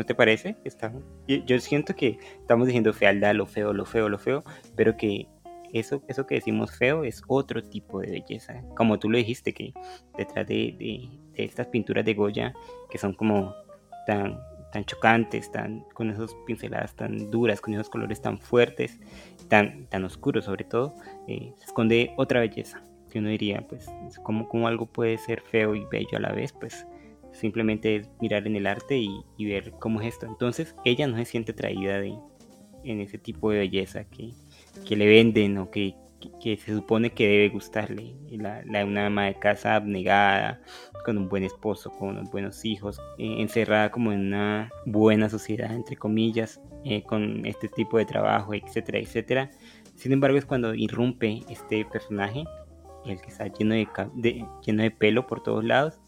[0.01, 0.57] ¿No te parece?
[0.65, 5.29] Estamos, yo, siento que estamos diciendo fealdad, lo feo, lo feo, lo feo, pero que
[5.75, 8.63] eso, eso que decimos feo es otro tipo de belleza.
[8.79, 9.75] Como tú lo dijiste, que
[10.17, 12.55] detrás de, de, estas pinturas de Goya,
[12.89, 13.55] que son como
[14.07, 14.41] tan,
[14.73, 18.99] tan chocantes, tan, con esas pinceladas tan duras, con esos colores tan fuertes,
[19.49, 20.95] tan, tan oscuros sobre todo,
[21.29, 23.87] eh, se esconde otra belleza que uno diría, pues,
[24.23, 26.87] como, como algo puede ser feo y bello a la vez, pues
[27.33, 30.27] simplemente es mirar en el arte y, ver cómo es esto.
[30.27, 32.15] Entonces ella no se siente atraída de,
[32.85, 34.33] en ese tipo de belleza que,
[34.87, 35.95] que le venden o que,
[36.43, 38.15] que, se supone que debe gustarle.
[38.31, 40.61] La, la, una ama de casa abnegada,
[41.05, 45.73] con un buen esposo, con unos buenos hijos, eh, encerrada como en una buena sociedad,
[45.73, 49.51] entre comillas, eh, con este tipo de trabajo, etcétera, etcétera.
[49.95, 52.45] Sin embargo, es cuando irrumpe este personaje
[53.07, 56.01] el que está lleno de, lleno de pelo por todos lados,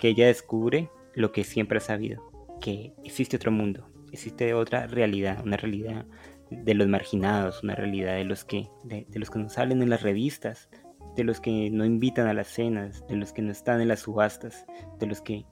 [0.00, 2.28] que ella descubre lo que siempre ha sabido,
[2.60, 6.06] que existe otro mundo, existe otra realidad, una realidad
[6.50, 10.02] de los marginados, una realidad de los que, de, los que no salen en las
[10.02, 10.68] revistas,
[11.16, 14.00] de los que no invitan a las cenas, de los que no están en las
[14.00, 14.66] subastas,
[14.98, 15.44] de los que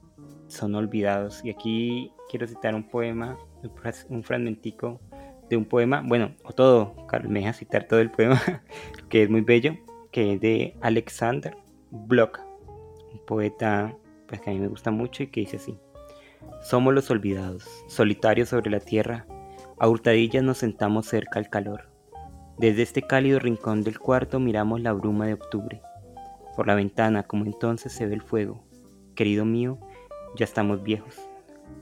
[0.47, 1.43] son olvidados.
[1.43, 3.37] Y aquí quiero citar un poema,
[4.09, 4.99] un fragmentico
[5.49, 8.41] de un poema, bueno, o todo, Carlos, me deja citar todo el poema,
[9.09, 9.77] que es muy bello,
[10.11, 11.55] que es de Alexander
[11.91, 12.39] Bloch,
[13.11, 13.95] un poeta
[14.29, 15.77] pues, que a mí me gusta mucho y que dice así.
[16.61, 19.25] Somos los olvidados, solitarios sobre la tierra,
[19.77, 21.89] a hurtadillas nos sentamos cerca al calor.
[22.57, 25.81] Desde este cálido rincón del cuarto miramos la bruma de octubre.
[26.55, 28.63] Por la ventana, como entonces, se ve el fuego,
[29.15, 29.79] Querido mío,
[30.37, 31.29] ya estamos viejos.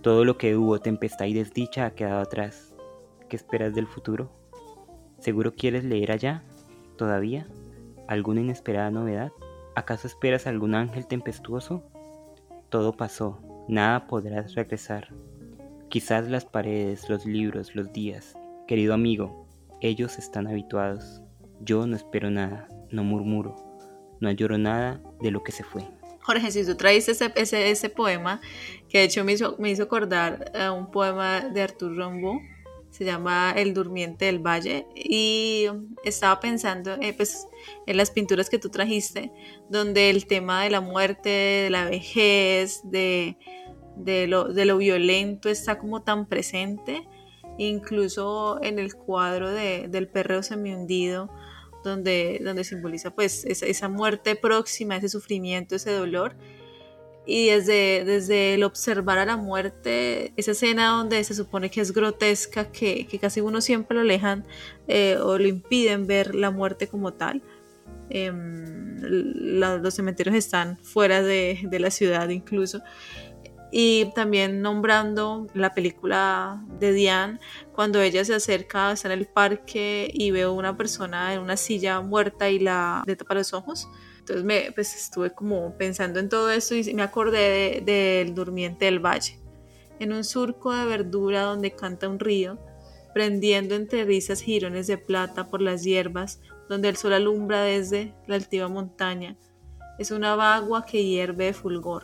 [0.01, 2.75] Todo lo que hubo, tempestad y desdicha, ha quedado atrás.
[3.29, 4.31] ¿Qué esperas del futuro?
[5.19, 6.43] ¿Seguro quieres leer allá?
[6.97, 7.47] ¿Todavía?
[8.07, 9.31] ¿Alguna inesperada novedad?
[9.75, 11.83] ¿Acaso esperas algún ángel tempestuoso?
[12.69, 15.13] Todo pasó, nada podrás regresar.
[15.87, 18.35] Quizás las paredes, los libros, los días.
[18.67, 19.47] Querido amigo,
[19.79, 21.21] ellos están habituados.
[21.61, 23.55] Yo no espero nada, no murmuro,
[24.19, 25.81] no lloro nada de lo que se fue.
[26.19, 28.41] Jorge, si tú traíste ese, ese, poema,
[28.89, 32.41] que de hecho me hizo, me hizo acordar a un poema de Arthur Rimbaud,
[32.89, 35.67] se llama El Durmiente del Valle, y
[36.03, 37.47] estaba pensando eh, pues,
[37.85, 39.31] en las pinturas que tú trajiste,
[39.69, 43.37] donde el tema de la muerte, de la vejez, de,
[43.95, 47.07] de, lo, de lo violento está como tan presente,
[47.57, 51.29] incluso en el cuadro de, del perreo semi-hundido,
[51.83, 56.35] donde, donde simboliza pues esa, muerte próxima, ese sufrimiento, ese dolor.
[57.27, 61.91] Y desde, desde el observar a la muerte, esa escena donde se supone que es
[61.93, 64.45] grotesca, que, que casi uno siempre lo alejan
[64.87, 67.41] eh, o lo impiden ver la muerte como tal.
[68.09, 72.81] Em, los cementerios están fuera de, de la ciudad incluso
[73.71, 77.39] y también nombrando la película de Diane,
[77.73, 81.57] cuando ella se acerca, está en el parque y ve a una persona en una
[81.57, 83.89] silla muerta y la le tapa los ojos.
[84.27, 88.99] Entonces me, pues estuve como pensando en todo eso y me acordé del durmiente del
[88.99, 89.39] valle.
[89.99, 92.59] En un surco de verdura donde canta un río,
[93.13, 98.35] prendiendo entre risas jirones de plata por las hierbas, donde el sol alumbra desde la
[98.35, 99.37] altiva montaña.
[99.97, 102.03] Es una vagua que hierve de fulgor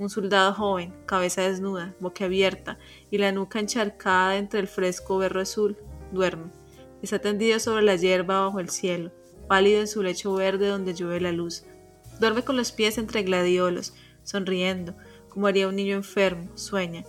[0.00, 2.78] un soldado joven, cabeza desnuda, boca abierta
[3.10, 5.76] y la nuca encharcada entre el fresco berro azul,
[6.10, 6.50] duerme.
[7.02, 9.12] Está tendido sobre la hierba bajo el cielo,
[9.50, 11.64] pálido en su lecho verde donde llueve la luz.
[12.20, 14.94] Duerme con los pies entre gladiolos, sonriendo,
[15.28, 17.04] como haría un niño enfermo, sueña.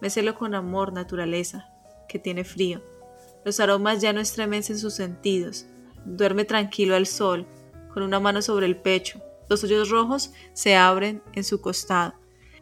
[0.00, 1.68] Méselo con amor, naturaleza,
[2.08, 2.82] que tiene frío.
[3.44, 5.66] Los aromas ya no estremecen sus sentidos.
[6.04, 7.46] Duerme tranquilo al sol,
[7.92, 9.22] con una mano sobre el pecho.
[9.48, 12.14] Los hoyos rojos se abren en su costado.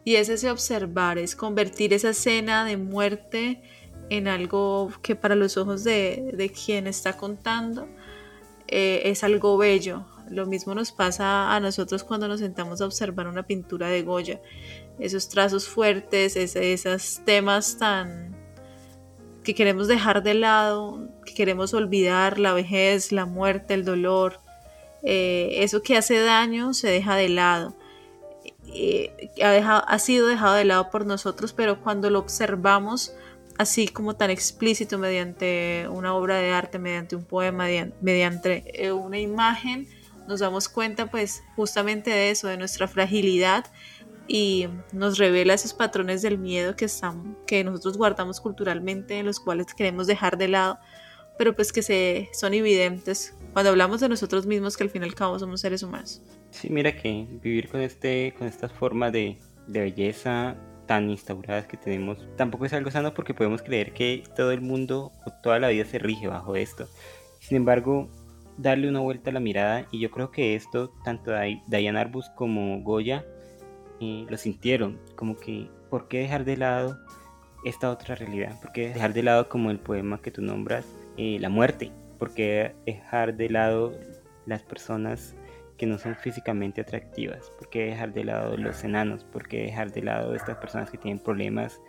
[0.03, 3.63] Y es ese observar, es convertir esa escena de muerte
[4.11, 7.87] en algo que para los ojos de, quien está contando
[8.73, 10.05] eh, es algo bello.
[10.29, 14.41] Lo mismo nos pasa a nosotros cuando nos sentamos a observar una pintura de Goya.
[14.99, 18.35] Esos trazos fuertes, esos temas tan
[19.43, 24.39] que queremos dejar de lado, que queremos olvidar, la vejez, la muerte, el dolor,
[25.03, 27.75] eh, eso que hace daño se deja de lado.
[28.73, 33.13] Eh, ha sido dejado de lado por nosotros, pero cuando lo observamos
[33.57, 37.67] así como tan explícito mediante una obra de arte, mediante un poema,
[38.01, 39.87] mediante eh, una imagen,
[40.27, 43.65] nos damos cuenta pues justamente de eso, de nuestra fragilidad
[44.27, 49.39] y nos revela esos patrones del miedo que, están, que nosotros guardamos culturalmente, en los
[49.39, 50.79] cuales queremos dejar de lado,
[51.37, 55.05] pero pues que se, son evidentes cuando hablamos de nosotros mismos que al fin y
[55.05, 56.21] al cabo somos seres humanos.
[56.51, 59.37] Sí, mira que vivir con este, con estas formas de,
[59.67, 60.55] de belleza
[61.01, 65.31] instauradas que tenemos tampoco es algo sano porque podemos creer que todo el mundo o
[65.41, 66.87] toda la vida se rige bajo esto.
[67.39, 68.09] Sin embargo,
[68.57, 71.31] darle una vuelta a la mirada y yo creo que esto tanto
[71.67, 73.25] Diane Arbus como Goya
[73.99, 76.97] eh, lo sintieron como que ¿por qué dejar de lado
[77.65, 78.59] esta otra realidad?
[78.61, 80.85] ¿Por qué dejar de lado como el poema que tú nombras
[81.17, 81.91] eh, la muerte?
[82.19, 83.93] ¿Por qué dejar de lado
[84.45, 85.35] las personas
[85.83, 87.51] que no son físicamente atractivas?
[87.59, 89.25] ¿Por qué dejar de lado los enanos?
[89.25, 91.81] ¿Por qué dejar de lado estas personas que tienen problemas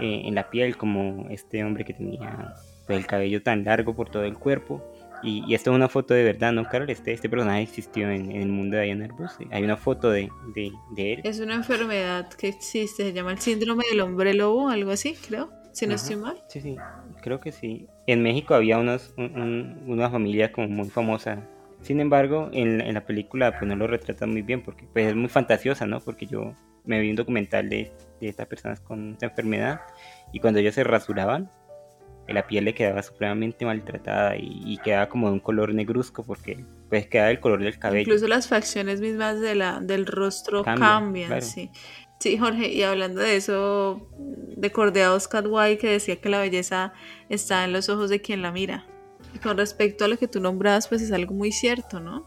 [0.00, 2.54] eh, en la piel, como este hombre que tenía
[2.86, 4.82] pues, el cabello tan largo por todo el cuerpo?
[5.22, 6.88] Y, y esta es una foto de verdad, ¿no, Carol?
[6.88, 9.32] Este, este personaje existió en, el mundo de Diana Arbus.
[9.50, 11.20] Hay una foto de, de, él.
[11.22, 15.50] Es una enfermedad que existe, se llama el síndrome del hombre lobo, algo así, creo,
[15.72, 16.42] si no estoy mal.
[16.48, 16.76] Sí, sí,
[17.20, 17.88] creo que sí.
[18.06, 21.46] En México había unos, una familia como muy famosa
[21.84, 25.28] sin embargo, en, la película pues no lo retratan muy bien porque pues es muy
[25.28, 26.00] fantasiosa, ¿no?
[26.00, 29.80] Porque yo me vi un documental de, de estas personas con esta enfermedad
[30.32, 31.50] y cuando ellos se rasuraban,
[32.28, 37.06] la piel le quedaba supremamente maltratada y, quedaba como de un color negruzco porque pues
[37.06, 38.02] quedaba el color del cabello.
[38.02, 41.70] Incluso las facciones mismas de la, del rostro cambian, sí.
[42.20, 44.08] Sí, Jorge, y hablando de eso,
[44.56, 46.94] recordé a Oscar Wilde que decía que la belleza
[47.28, 48.86] está en los ojos de quien la mira.
[49.34, 52.26] Y con respecto a lo que tú nombras, pues es algo muy cierto, ¿no?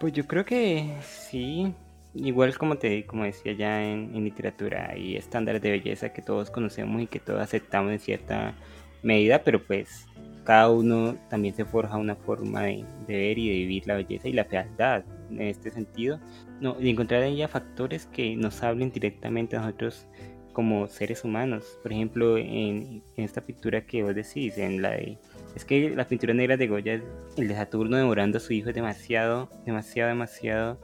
[0.00, 1.74] Pues yo creo que sí.
[2.14, 7.00] Igual como te como decía ya en, literatura, hay estándares de belleza que todos conocemos
[7.00, 8.54] y que todos aceptamos en cierta
[9.02, 10.06] medida, pero pues
[10.44, 14.32] cada uno también se forja una forma de, ver y de vivir la belleza y
[14.32, 15.04] la fealdad.
[15.30, 16.20] en este sentido,
[16.60, 20.06] no, de encontrar en ella factores que nos hablen directamente a nosotros
[20.52, 21.78] como seres humanos.
[21.82, 25.18] Por ejemplo, en, esta pintura que vos decís, en la de...
[25.54, 27.02] Es que la pintura negra de Goya,
[27.36, 30.78] el de Saturno devorando a su hijo es demasiado, demasiado, demasiado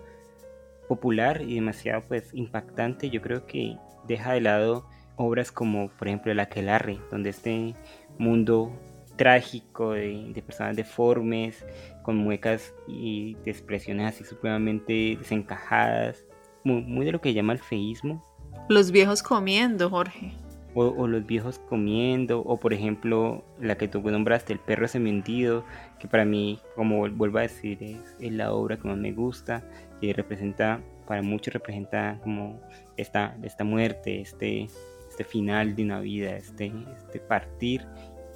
[0.89, 3.11] popular y demasiado pues impactante.
[3.11, 7.75] Yo creo que deja de lado obras como por ejemplo el Aquelarre, donde este
[8.19, 8.73] mundo
[9.17, 11.65] trágico de, personas deformes,
[12.03, 16.25] con muecas y de expresiones así supremamente desencajadas,
[16.63, 18.25] muy, muy de lo que llama el feísmo,
[18.69, 20.33] los viejos comiendo, Jorge.
[20.75, 25.65] O, los viejos comiendo, o por ejemplo, la que tú nombraste, El perro semendido,
[25.99, 29.65] que para mí, como vuelvo a decir, es, la obra que más me gusta,
[30.01, 32.61] y representa, para muchos representa como
[32.97, 34.69] esta, esta muerte, este,
[35.09, 36.71] este final de una vida, este,
[37.07, 37.85] este partir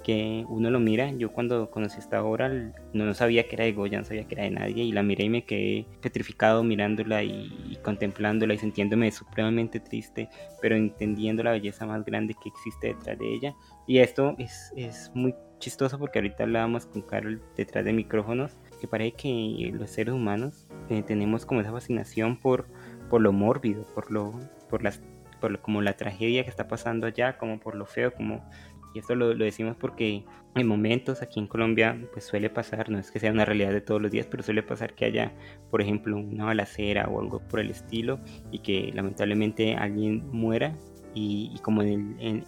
[0.03, 1.11] que uno lo mira.
[1.11, 4.43] Yo cuando conocí esta obra no, sabía que era de Goya, no sabía que era
[4.43, 9.79] de nadie y la miré y me quedé petrificado mirándola y, contemplándola y sintiéndome supremamente
[9.79, 10.29] triste,
[10.61, 13.55] pero entendiendo la belleza más grande que existe detrás de ella.
[13.87, 18.87] Y esto es, es muy chistoso porque ahorita hablábamos con Carol detrás de micrófonos que
[18.87, 22.67] parece que los seres humanos eh, tenemos como esa fascinación por,
[23.09, 24.37] por lo mórbido, por lo,
[24.69, 25.01] por las
[25.39, 28.49] por como la tragedia que está pasando allá, como por lo feo, como
[28.93, 30.23] y esto lo, decimos porque
[30.55, 33.81] en momentos aquí en Colombia pues suele pasar, no es que sea una realidad de
[33.81, 35.33] todos los días, pero suele pasar que haya,
[35.71, 38.19] por ejemplo, una balacera o algo por el estilo
[38.51, 40.75] y que lamentablemente alguien muera
[41.15, 41.83] y, como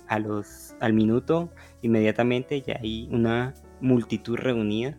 [0.08, 4.98] a los, al minuto inmediatamente ya hay una multitud reunida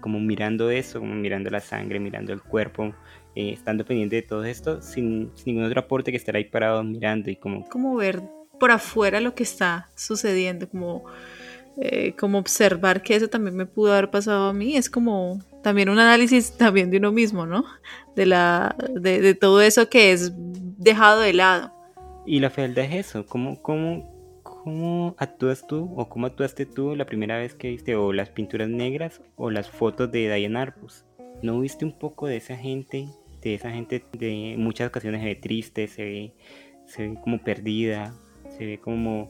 [0.00, 2.94] como mirando eso, como mirando la sangre, mirando el cuerpo,
[3.34, 6.82] eh, estando pendiente de todo esto sin, sin, ningún otro aporte que estar ahí parado
[6.84, 7.64] mirando y como...
[7.68, 8.22] Como ver
[8.58, 11.04] por afuera lo que está sucediendo, como,
[11.80, 15.88] eh, como observar que eso también me pudo haber pasado a mí, es como también
[15.88, 17.64] un análisis también de uno mismo, ¿no?
[18.16, 21.72] De, la, de, todo eso que es dejado de lado.
[22.26, 27.06] Y la fealdad es eso, ¿cómo, cómo, cómo actúas tú o cómo actuaste tú la
[27.06, 31.04] primera vez que viste o las pinturas negras o las fotos de Diane Arbus?
[31.42, 33.08] ¿No viste un poco de esa gente,
[33.40, 36.34] de esa gente de muchas ocasiones se ve triste, se ve,
[36.86, 38.14] se ve como perdida,
[38.58, 39.28] se ve como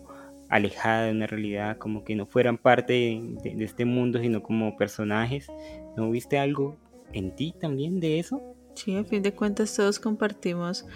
[0.48, 5.48] alejada de una realidad, como que no fueran parte de, este mundo, sino como personajes.
[5.96, 6.76] ¿No viste algo
[7.12, 8.40] en ti también de eso?
[8.74, 10.86] Sí, a fin de cuentas todos compartimos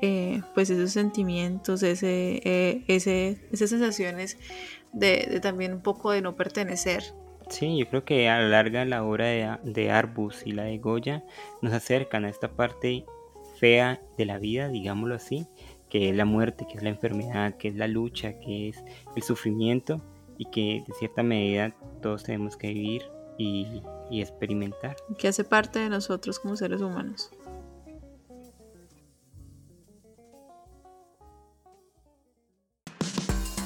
[0.00, 4.38] eh, pues esos sentimientos, ese, eh, ese, esas sensaciones
[4.92, 7.04] de, también un poco de no pertenecer.
[7.50, 10.78] Sí, yo creo que a la larga la obra de, de Arbus y la de
[10.78, 11.24] Goya
[11.62, 13.04] nos acercan a esta parte
[13.58, 15.46] fea de la vida, digámoslo así,
[15.88, 18.84] que es la muerte, que es la enfermedad, que es la lucha, que es
[19.16, 20.00] el sufrimiento
[20.36, 23.02] y que de cierta medida todos tenemos que vivir
[23.38, 24.96] y, experimentar.
[25.18, 27.30] Que hace parte de nosotros como seres humanos.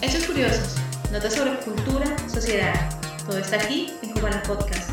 [0.00, 0.76] Hechos curiosos,
[1.12, 2.74] notas sobre cultura, sociedad.
[3.24, 4.90] Todo está aquí en Cubana Podcast.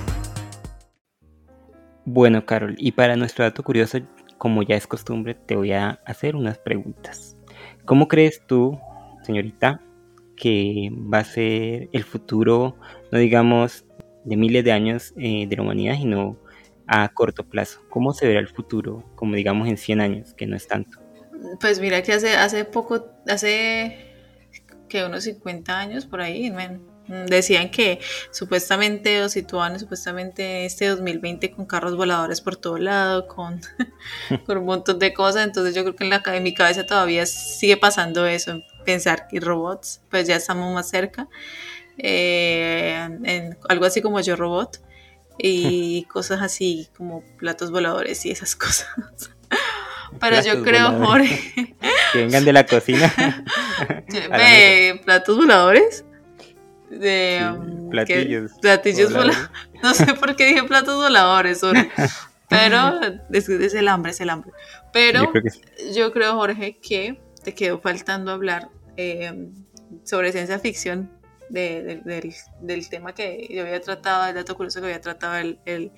[2.05, 3.99] Bueno, Carol, y para nuestro dato curioso,
[4.39, 7.35] como ya es costumbre, te voy a hacer unas preguntas.
[7.85, 8.79] ¿Cómo crees tú,
[9.21, 9.81] señorita,
[10.35, 12.77] que va a ser el futuro,
[13.11, 13.85] no digamos
[14.23, 16.37] de miles de años eh, de la humanidad, sino
[16.87, 17.81] a corto plazo?
[17.89, 20.99] ¿Cómo se verá el futuro, como digamos en 100 años, que no es tanto?
[21.59, 23.97] Pues mira que hace, hace poco, hace
[24.87, 26.79] que unos 50 años por ahí, Mm,
[27.09, 27.99] decían que
[28.31, 33.61] supuestamente o situaban supuestamente este 2020 con carros voladores por todo lado, con,
[34.45, 37.25] con un montón de cosas, entonces yo creo que en, la, en mi cabeza todavía
[37.25, 41.27] sigue pasando eso, pensar que robots, pues ya estamos más cerca,
[41.97, 44.79] eh, en algo así como yo robot
[45.39, 48.87] y cosas así como platos voladores y esas cosas.
[50.19, 51.75] Pero yo creo, Jorge.
[52.11, 53.13] Que vengan de la cocina.
[55.05, 56.03] platos voladores
[56.89, 58.51] de um, platillos.
[58.61, 59.49] platillos voladores.
[59.83, 61.61] No sé por qué dije platos voladores,
[62.49, 62.99] pero
[63.31, 64.51] es, el hambre, es el hambre.
[64.91, 65.31] Pero
[65.93, 69.49] yo creo, Jorge, que te quedó faltando hablar eh,
[70.03, 71.09] sobre ciencia ficción
[71.49, 75.91] del, tema que yo había tratado, el dato curioso que había tratado el, el,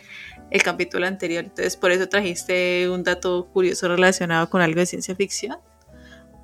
[0.49, 1.43] el, capítulo anterior.
[1.43, 5.57] Entonces, por eso trajiste un dato curioso relacionado con algo de ciencia ficción.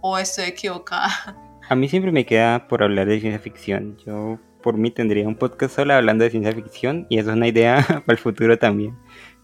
[0.02, 1.38] ¿O estoy equivocada?
[1.70, 3.98] A mí siempre me queda por hablar de ciencia ficción.
[4.06, 7.48] Yo por mí tendría un podcast solo hablando de ciencia ficción y eso es una
[7.48, 8.96] idea para el futuro también.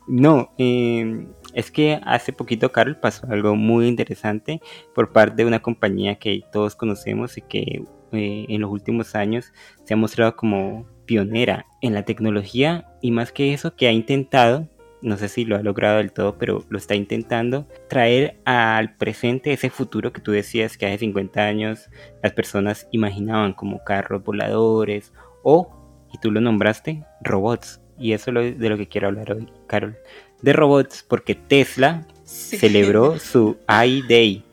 [0.07, 4.61] No, em, es que hace poquito, Carol, pasó algo muy interesante
[4.95, 9.53] por parte de una compañía que todos conocemos y que eh, en los últimos años
[9.84, 14.69] se ha mostrado como pionera en la tecnología y más que eso, que ha intentado
[15.03, 19.51] no sé si lo ha logrado del todo, pero lo está intentando traer al presente
[19.51, 21.89] ese futuro que tú decías que hace 50 años
[22.23, 27.81] las personas imaginaban como carros voladores o, y tú lo nombraste, robots.
[27.99, 29.97] Y eso es de lo que quiero hablar hoy, Carol.
[30.41, 34.43] De robots, porque Tesla celebró su i-Day,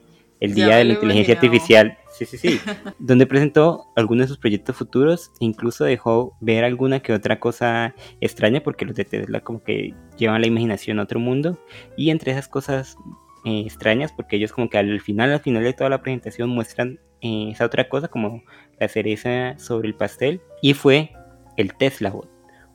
[0.41, 2.61] el Día de la Inteligencia Artificial Sí, sí, sí.
[2.99, 8.63] donde presentó algunos de sus proyectos futuros incluso dejó ver alguna que otra cosa extraña
[8.63, 11.59] porque los de Tesla como que llevan la imaginación a otro mundo.
[11.97, 12.99] Y entre esas cosas
[13.47, 17.01] eh, extrañas, porque ellos como que al final, al final de toda la presentación muestran
[17.23, 18.43] eh, esa otra cosa como
[18.79, 20.43] la cereza sobre el pastel.
[20.61, 21.13] Y fue
[21.57, 22.29] el Tesla Bot,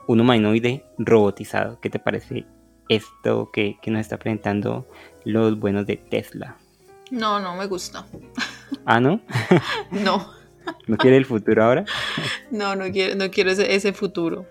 [0.08, 1.80] un humanoide robotizado.
[1.82, 2.48] ¿Qué te parece
[2.90, 4.88] esto que, que nos está presentando
[5.24, 6.58] los buenos de Tesla?
[7.16, 8.06] No, no me gusta.
[8.86, 9.22] ¿Ah, no?
[9.90, 10.34] no.
[10.88, 11.86] ¿No quiere el futuro ahora?
[12.52, 14.46] No, no quiero, no quiero ese, futuro.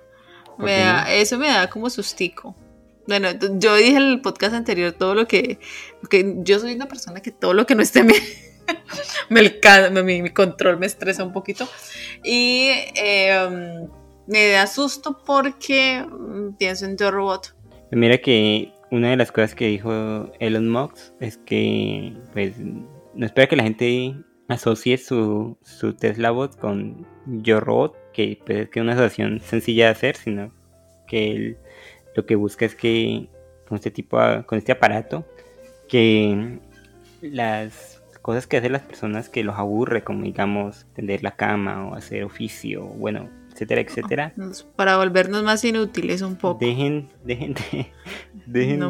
[1.08, 2.56] Eso me da como sustico.
[3.06, 5.58] Bueno, yo dije en el podcast anterior todo lo que,
[6.08, 8.14] que yo soy una persona que todo lo que no esté me,
[9.28, 11.68] me, mi, mi, control me estresa un poquito
[12.22, 13.88] y em,
[14.26, 17.54] me da susto porque mm, pienso en Yo Robot.
[17.90, 23.48] Mira que una de las cosas que dijo Elon Musk es que pues no espera
[23.48, 24.14] que la gente
[24.46, 29.86] asocie su, su Tesla Bot con Yo Robot, que pues, es que una asociación sencilla
[29.86, 30.52] de hacer, sino
[31.08, 31.58] que él
[32.14, 33.28] lo que busca es que
[33.66, 34.16] con este tipo
[34.46, 35.26] con este aparato
[35.88, 36.60] que
[37.20, 41.96] las cosas que hacen las personas que los aburre como digamos tender la cama o
[41.96, 44.34] hacer oficio bueno etcétera etcétera.
[44.76, 46.58] Para volvernos más inútiles un poco.
[46.60, 47.92] Dejen dejen de,
[48.46, 48.80] dejen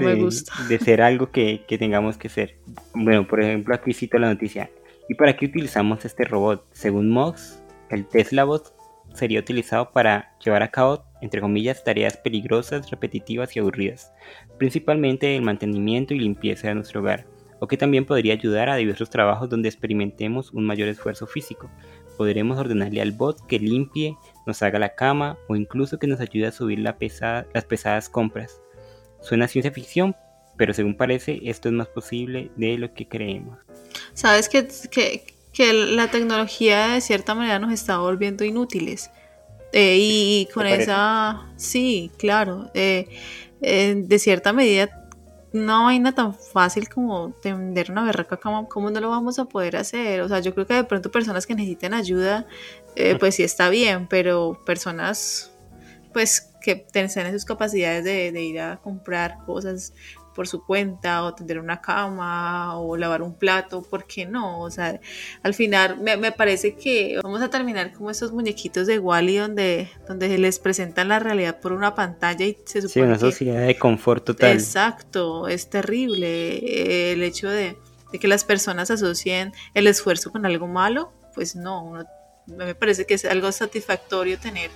[0.69, 2.59] de, ser algo que, que, tengamos que ser.
[2.95, 4.71] Bueno por ejemplo aquí cito la noticia.
[5.09, 8.75] Y para qué utilizamos este robot según Mox el Tesla Bot
[9.15, 14.13] sería utilizado para llevar a cabo, entre comillas, tareas peligrosas, repetitivas y aburridas,
[14.59, 17.27] principalmente el mantenimiento y limpieza de nuestro hogar,
[17.61, 21.71] o que también podría ayudar a diversos trabajos donde experimentemos un mayor esfuerzo físico.
[22.17, 26.47] Podremos ordenarle al bot que limpie, nos haga la cama o incluso que nos ayude
[26.47, 26.95] a subir las
[27.65, 28.61] pesadas compras.
[29.21, 30.15] Suena ciencia ficción,
[30.57, 33.59] pero según parece esto es más posible de lo que creemos.
[34.13, 39.11] ¿Sabes que, que, que la tecnología de cierta manera nos está volviendo inútiles.
[39.73, 43.09] Eh, y con esa, sí, claro, eh,
[43.63, 45.04] eh, de cierta medida,
[45.55, 49.77] una vaina tan fácil como tender una berraca, ¿cómo, ¿cómo, no lo vamos a poder
[49.77, 50.21] hacer?
[50.21, 52.47] O sea, yo creo que de pronto personas que necesiten ayuda,
[53.21, 55.53] pues sí está bien, pero personas,
[56.13, 59.93] pues que tengan sus capacidades de, de ir a comprar cosas
[60.35, 64.61] por su cuenta o tender una cama o lavar un plato, ¿por qué no?
[64.61, 65.01] O sea,
[65.43, 70.37] al final me, parece que vamos a terminar como esos muñequitos de Wally donde, donde
[70.39, 74.25] les presentan la realidad por una pantalla y se supone Sí, una sociedad de confort
[74.25, 74.53] total.
[74.53, 77.79] Exacto, es terrible eh, el hecho de,
[78.19, 82.05] que las personas asocien el esfuerzo con algo malo, pues no,
[82.47, 84.71] me parece que es algo satisfactorio tener,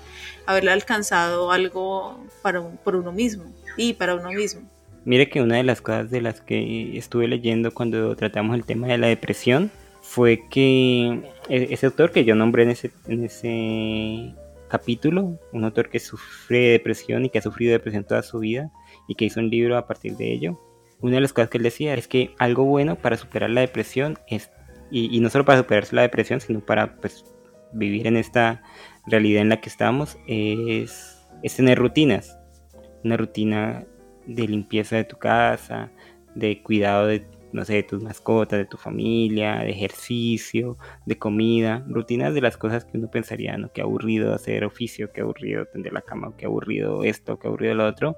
[0.46, 4.68] haberle alcanzado algo para por uno mismo y para uno mismo.
[5.08, 8.88] Mire que una de las cosas de las que estuve leyendo cuando tratamos el tema
[8.88, 9.70] de la depresión
[10.02, 14.34] fue que e-, ese autor que yo nombré en ese, en ese
[14.68, 18.70] capítulo, un autor que sufre de depresión y que ha sufrido depresión toda su vida
[19.08, 20.60] y que hizo un libro a partir de ello,
[21.00, 24.18] una de las cosas que él decía es que algo bueno para superar la depresión
[24.26, 24.50] es,
[24.90, 27.24] y, no solo para superarse la depresión, sino para pues,
[27.72, 28.62] vivir en esta
[29.06, 32.38] realidad en la que estamos, es, es tener rutinas.
[33.04, 33.86] Una rutina
[34.28, 35.90] de limpieza de tu casa,
[36.34, 40.76] de cuidado de, no sé, de tus mascotas, de tu familia, de ejercicio,
[41.06, 43.72] de comida, rutinas de las cosas que uno pensaría, ¿no?
[43.72, 47.86] Qué aburrido hacer oficio, qué aburrido tender la cama, qué aburrido esto, qué aburrido lo
[47.86, 48.16] otro.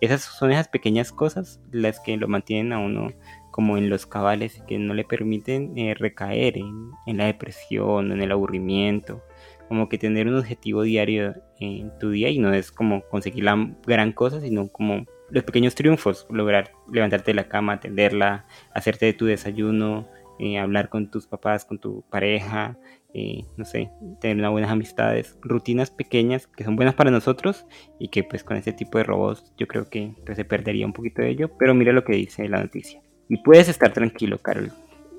[0.00, 3.08] Esas son esas pequeñas cosas las que lo mantienen a uno
[3.50, 8.30] como en los cabales que no le permiten eh, recaer en, la depresión, en el
[8.30, 9.20] aburrimiento
[9.68, 13.76] como que tener un objetivo diario en tu día y no es como conseguir la
[13.86, 19.12] gran cosa, sino como los pequeños triunfos, lograr levantarte de la cama, atenderla, hacerte de
[19.12, 20.08] tu desayuno,
[20.38, 22.78] eh, hablar con tus papás, con tu pareja,
[23.14, 27.66] eh, no sé, tener unas buenas amistades, rutinas pequeñas que son buenas para nosotros
[27.98, 30.92] y que pues con este tipo de robots yo creo que pues, se perdería un
[30.92, 33.00] poquito de ello, pero mira lo que dice la noticia.
[33.28, 34.72] Y puedes estar tranquilo, Carol.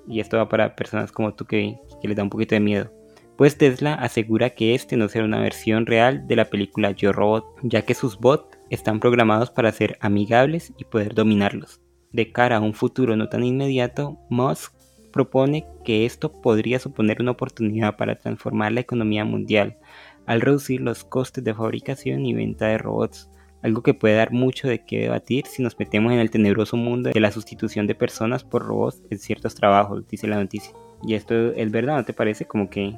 [0.08, 2.92] Y esto va para personas como tú que, que les da un poquito de miedo
[3.40, 7.46] pues Tesla asegura que este no será una versión real de la película Yo Robot,
[7.64, 11.82] ya que sus bots están programados para ser amigables y poder dominarlos.
[12.12, 14.74] De cara a un futuro no tan inmediato, Musk
[15.12, 19.78] propone que esto podría suponer una oportunidad para transformar la economía mundial
[20.26, 23.30] al reducir los costes de fabricación y venta de robots,
[23.62, 27.10] algo que puede dar mucho de qué debatir si nos metemos en el tenebroso mundo
[27.14, 30.74] de la sustitución de personas por robots en ciertos trabajos, dice la noticia.
[31.04, 32.46] Y esto es verdad, ¿no te parece?
[32.46, 32.96] Como que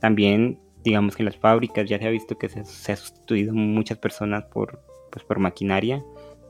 [0.00, 3.98] también, digamos que en las fábricas ya se ha visto que se, ha sustituido muchas
[3.98, 4.82] personas por,
[5.16, 6.04] pues, por maquinaria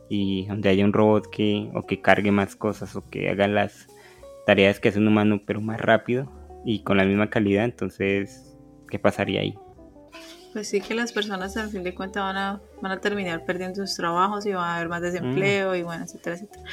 [0.09, 3.87] y donde haya un robot que o que cargue más cosas o que haga las
[4.45, 6.29] tareas que hace un humano pero más rápido
[6.65, 8.57] y con la misma calidad, entonces,
[8.91, 9.57] ¿qué pasaría ahí?
[10.53, 13.87] Pues sí que las personas al fin de cuentas van a, van a terminar perdiendo
[13.87, 16.65] sus trabajos y va a haber más desempleo y bueno, etcétera, etcétera.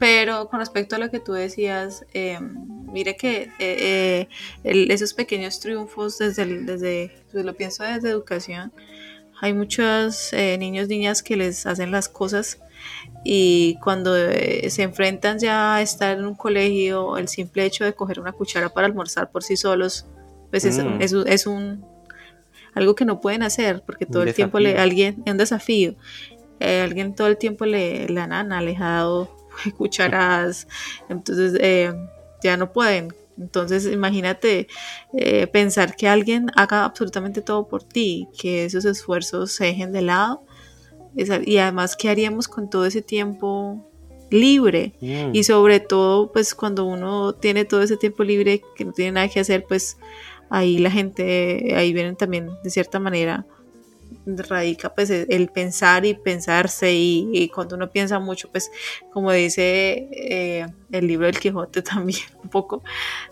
[0.00, 2.56] Pero con respecto a lo que tú decías, em,
[2.90, 4.26] mire que eh,
[4.64, 8.72] eh, esos pequeños triunfos desde, desde, pues lo pienso desde educación,
[9.40, 12.58] hay muchos eh, niños, niñas que les hacen las cosas
[13.24, 18.20] y cuando se enfrentan ya a estar en un colegio, el simple hecho de coger
[18.20, 20.06] una cuchara para almorzar por sí solos,
[20.50, 21.26] pues es, mm.
[21.26, 21.84] es un
[22.76, 25.94] algo que no pueden hacer porque todo el tiempo le alguien es un desafío.
[26.60, 29.36] Eh, alguien todo el tiempo le la nana les ha dado
[29.76, 30.66] cucharadas
[31.10, 31.92] entonces eh,
[32.42, 34.68] ya no pueden entonces imagínate
[35.12, 40.02] eh, pensar que alguien haga absolutamente todo por ti que esos esfuerzos se dejen de
[40.02, 40.44] lado
[41.14, 43.90] y además qué haríamos con todo ese tiempo
[44.30, 45.34] libre mm.
[45.34, 49.28] y sobre todo pues cuando uno tiene todo ese tiempo libre que no tiene nada
[49.28, 49.96] que hacer pues
[50.50, 53.46] ahí la gente, ahí vienen también de cierta manera,
[54.26, 58.70] radica pues e, el pensar y pensarse y, cuando uno piensa mucho pues
[59.12, 62.82] como dice eh, el libro del Quijote también un poco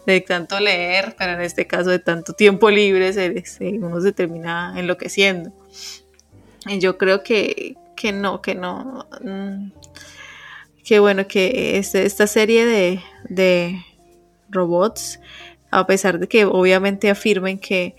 [0.06, 3.12] de tanto leer pero en este caso de tanto tiempo libre
[3.80, 5.52] uno se termina enloqueciendo.
[6.66, 9.70] Y yo creo que, que no que no mm,
[10.84, 13.84] que bueno que este, esta serie de, de
[14.48, 15.20] robots
[15.74, 17.96] a pesar de que obviamente afirmen que,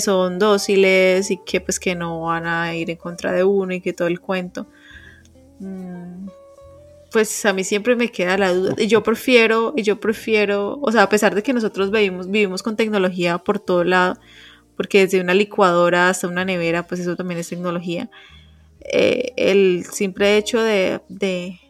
[0.00, 3.80] son dóciles y que pues que no van a ir en contra de uno y
[3.80, 4.66] que todo el cuento.
[5.58, 6.28] Mm,
[7.12, 8.74] pues a mí siempre me queda la duda.
[8.78, 12.62] Y yo prefiero, y yo prefiero, o sea, a pesar de que nosotros vivimos, vivimos
[12.62, 14.18] con tecnología por todo lado,
[14.76, 18.08] porque desde una licuadora hasta una nevera, pues eso también es tecnología.
[18.80, 21.60] Eh, el simple hecho de, de,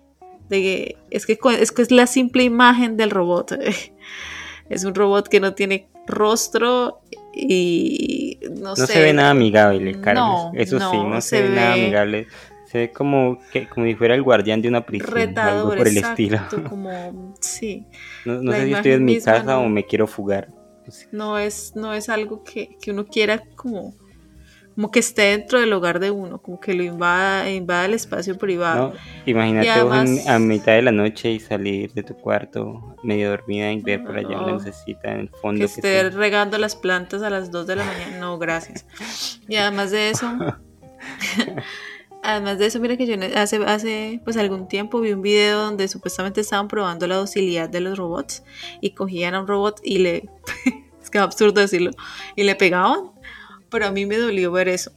[0.48, 3.58] de, es que es que es la simple imagen del robot.
[4.70, 7.02] Es un robot que no tiene rostro
[7.34, 10.52] y no, no se ve nada amigable, Carlos.
[10.54, 12.28] Eso sí, no se, ve, nada amigable.
[12.66, 15.98] Se ve como que como si fuera el guardián de una prisión, algo por el
[15.98, 16.38] estilo.
[16.68, 17.84] Como, sí.
[18.24, 20.48] No, sé si estoy en mi casa o me quiero fugar.
[21.10, 23.94] No es, no es algo que, que uno quiera como
[24.74, 28.38] como que esté dentro del hogar de uno, como que lo invada, invada el espacio
[28.38, 28.94] privado.
[29.26, 33.80] imagínate vos a mitad de la noche y salir de tu cuarto medio dormida y
[33.80, 35.58] ver por allá una necesita en el fondo.
[35.58, 38.86] Que, esté regando las plantas a las 2 de la mañana, no, gracias.
[39.48, 40.26] Y además de eso,
[42.22, 45.88] además de eso, mira que yo hace, hace pues algún tiempo vi un video donde
[45.88, 48.44] supuestamente estaban probando la docilidad de los robots
[48.80, 50.28] y cogían a un robot y le,
[51.02, 51.90] es que es absurdo decirlo,
[52.36, 53.10] y le pegaban
[53.70, 54.92] pero a mí me dolió ver eso.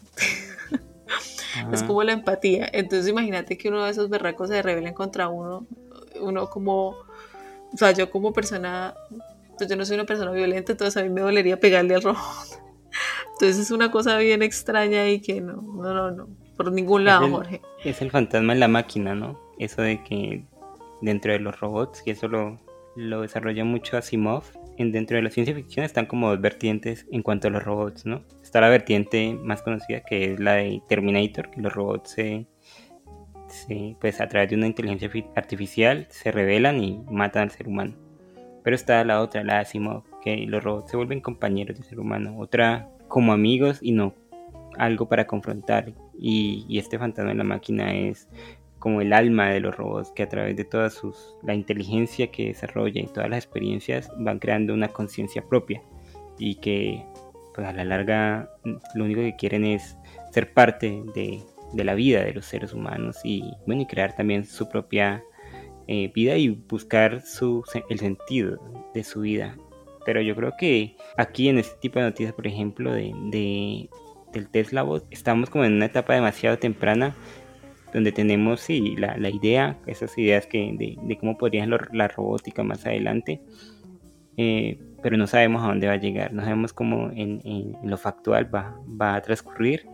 [1.71, 2.69] es como la empatía.
[2.73, 5.67] Entonces imagínate que uno de esos berracos se rebelen contra uno,
[6.19, 8.95] uno como, o sea, yo como persona,
[9.57, 12.19] pues yo no soy una persona violenta, entonces a mí me dolería pegarle al robot.
[13.33, 17.29] Entonces es una cosa bien extraña y que no, no, no, no, por ningún lado,
[17.29, 17.61] Jorge.
[17.83, 19.39] Es el fantasma en la máquina, ¿no?
[19.57, 20.45] Eso de que
[21.01, 22.59] dentro de los robots, y eso lo,
[22.95, 24.43] lo desarrolla mucho Asimov,
[24.91, 28.23] dentro de la ciencia ficción están como dos vertientes en cuanto a los robots, ¿no?
[28.41, 32.47] Está la vertiente más conocida que es la de Terminator, que los robots se,
[33.99, 37.95] pues a través de una inteligencia artificial se revelan y matan al ser humano.
[38.63, 41.99] Pero está la otra, la de Asimov, que los robots se vuelven compañeros del ser
[41.99, 44.13] humano, otra como amigos y no
[44.77, 45.93] algo para confrontar.
[46.17, 48.27] Y, y este fantasma en la máquina es
[48.83, 52.47] como el alma de los robots que a través de toda sus, la inteligencia que
[52.47, 55.81] desarrolla y todas las experiencias van creando una conciencia propia.
[56.37, 57.01] Y que
[57.55, 58.49] pues a la larga
[58.93, 59.95] lo único que quieren es
[60.33, 61.39] ser parte de,
[61.71, 65.23] de la vida de los seres humanos y bueno y crear también su propia
[65.87, 68.59] eh, vida y buscar su, el sentido
[68.93, 69.55] de su vida.
[70.05, 73.89] Pero yo creo que aquí en este tipo de noticias por ejemplo de, de
[74.33, 77.15] del Tesla Bot estamos como en una etapa demasiado temprana
[77.93, 82.07] donde tenemos sí, la, la idea, esas ideas que, de, de cómo podría ser la
[82.07, 83.41] robótica más adelante,
[84.37, 87.97] eh, pero no sabemos a dónde va a llegar, no sabemos cómo en, en lo
[87.97, 89.85] factual va, va a transcurrir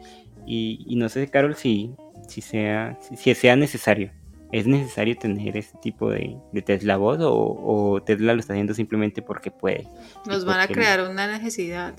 [0.45, 1.93] y, y, no sé, Carol, si,
[2.27, 4.11] si, sea, si, sea necesario.
[4.51, 9.21] ¿Es necesario tener este tipo de, de Tesla Bot o, Tesla lo está haciendo simplemente
[9.21, 9.87] porque puede?
[10.25, 11.93] Nos van a crear una necesidad.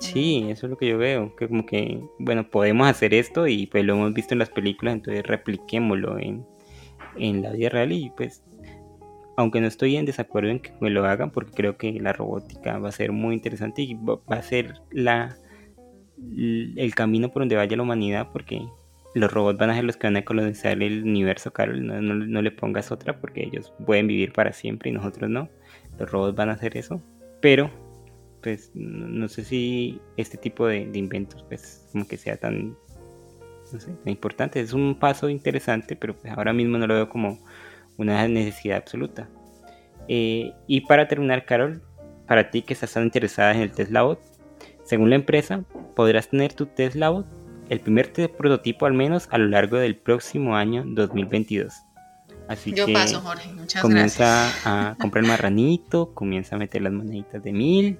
[0.00, 3.66] Sí, eso es lo que yo veo, que como que, bueno, podemos hacer esto y
[3.66, 6.46] pues lo hemos visto en las películas, entonces repliquémoslo en,
[7.16, 8.44] en la vida real y pues,
[9.36, 12.88] aunque no estoy en desacuerdo en que lo hagan, porque creo que la robótica va
[12.88, 15.36] a ser muy interesante y va a ser la,
[16.76, 18.62] el camino por donde vaya la humanidad, porque
[19.14, 22.50] los robots van a ser los que van a colonizar el universo, Carol, no le
[22.50, 25.48] pongas otra, porque ellos pueden vivir para siempre y nosotros no,
[25.98, 27.02] los robots van a hacer eso,
[27.40, 27.87] pero
[28.42, 32.76] pues no sé si este tipo de, inventos pues como que sea tan,
[33.72, 34.60] no sé, tan importante.
[34.60, 37.38] Es un paso interesante, pero pues ahora mismo no lo veo como
[37.96, 39.28] una necesidad absoluta.
[40.08, 41.82] Eh, y para terminar, Carol,
[42.26, 44.20] para ti que estás tan interesada en el Tesla Bot,
[44.84, 45.64] según la empresa,
[45.94, 47.26] podrás tener tu Tesla Bot,
[47.68, 51.74] el primer prototipo al menos, a lo largo del próximo año 2022.
[52.48, 57.42] Así Yo que paso, Jorge, muchas comienza a comprar marranito, comienza a meter las moneditas
[57.42, 57.98] de mil,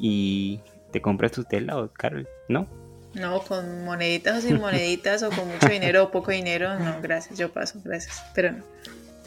[0.00, 2.66] y te compras tu tela o Carol, ¿no?
[3.14, 7.38] No, con moneditas o sin moneditas o con mucho dinero o poco dinero, no, gracias,
[7.38, 8.64] yo paso, gracias, pero no.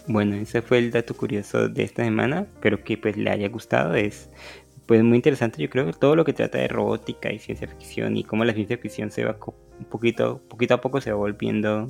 [0.07, 3.95] Bueno, ese fue el dato curioso de esta semana, espero que pues le haya gustado,
[3.95, 4.29] es
[4.85, 8.17] pues muy interesante, yo creo que todo lo que trata de robótica y ciencia ficción
[8.17, 9.37] y cómo la ciencia ficción se va
[9.79, 11.87] un poquito, poquito a poco se va volviendo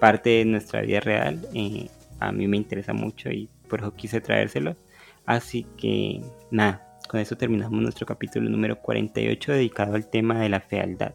[0.00, 4.20] parte de nuestra vida real, eh, a mí me interesa mucho y por eso quise
[4.20, 4.76] traérselo,
[5.24, 6.83] así que nada,
[7.14, 11.14] con eso terminamos nuestro capítulo número 48 dedicado al tema de la fealdad.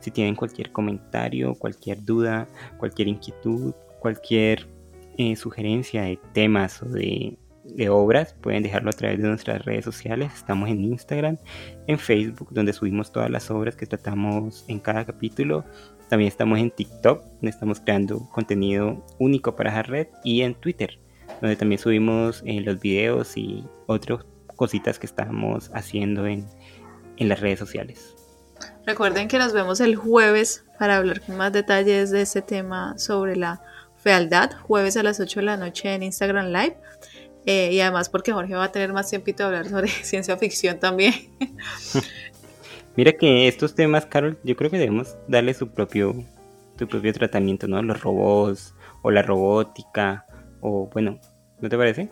[0.00, 4.66] Si tienen cualquier comentario, cualquier duda, cualquier inquietud, cualquier
[5.16, 7.38] eh, sugerencia de temas o de,
[7.88, 10.32] obras, pueden dejarlo a través de nuestras redes sociales.
[10.34, 11.38] Estamos en Instagram,
[11.86, 15.64] en Facebook, donde subimos todas las obras que tratamos en cada capítulo.
[16.08, 20.98] También estamos en TikTok, donde estamos creando contenido único para esa red, y en Twitter,
[21.40, 24.26] donde también subimos eh, los videos y otros
[24.58, 26.46] cositas que estamos haciendo en,
[27.16, 28.14] las redes sociales.
[28.86, 33.36] Recuerden que nos vemos el jueves para hablar con más detalles de este tema sobre
[33.36, 33.62] la
[33.96, 36.76] fealdad, jueves a las 8 de la noche en Instagram Live.
[37.46, 40.78] Eh, y además porque Jorge va a tener más tiempo de hablar sobre ciencia ficción
[40.78, 41.14] también.
[42.96, 46.24] Mira que estos temas, Carol, yo creo que debemos darle su propio,
[46.78, 47.80] su propio tratamiento, ¿no?
[47.82, 50.26] Los robots o la robótica
[50.60, 51.20] o bueno,
[51.60, 52.10] ¿no te parece?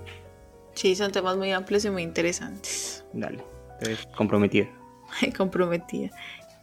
[0.76, 3.02] Sí, son temas muy amplios y muy interesantes.
[3.14, 3.42] Dale,
[3.80, 4.68] entonces comprometida.
[5.36, 6.10] comprometida.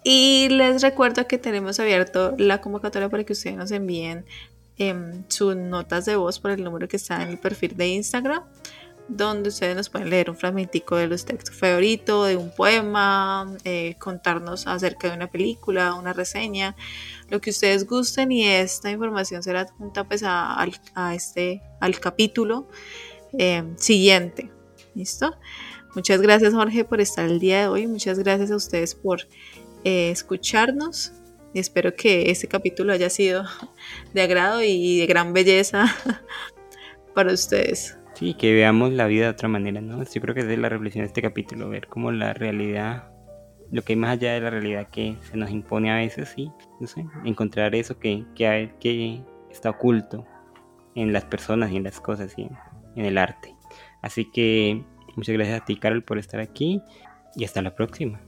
[0.04, 4.26] Y les recuerdo que tenemos abierto la convocatoria para que ustedes nos envíen
[4.78, 8.44] em, sus notas de voz por el número que está en el perfil de Instagram,
[9.08, 13.96] donde ustedes nos pueden leer un fragmentico de los textos favoritos, de un poema, eh,
[13.98, 16.76] contarnos acerca de una película, una reseña,
[17.30, 20.56] lo que ustedes gusten y esta información será adjunta pues a,
[20.94, 22.68] a este, al capítulo
[23.38, 24.52] eh, siguiente.
[24.96, 25.36] ¿Listo?
[25.96, 27.88] Muchas gracias Jorge por estar el día de hoy.
[27.88, 29.22] Muchas gracias a ustedes por
[29.84, 31.14] eh, escucharnos.
[31.54, 33.46] Y espero que este capítulo haya sido
[34.14, 35.86] de agrado y de gran belleza
[37.14, 37.98] para ustedes.
[38.16, 40.04] Sí, que veamos la vida de otra manera, ¿no?
[40.04, 43.12] Yo creo que es la reflexión de este capítulo, ver cómo la realidad,
[43.72, 46.52] lo que hay más allá de la realidad que se nos impone a veces, sí,
[46.80, 50.26] no sé, encontrar eso que, que, que está oculto
[50.96, 52.48] en las personas y en las cosas, ¿sí?
[52.96, 53.56] En el arte.
[54.02, 54.84] Así que
[55.16, 56.82] muchas gracias a ti, Carol, por estar aquí
[57.36, 58.22] y hasta la próxima.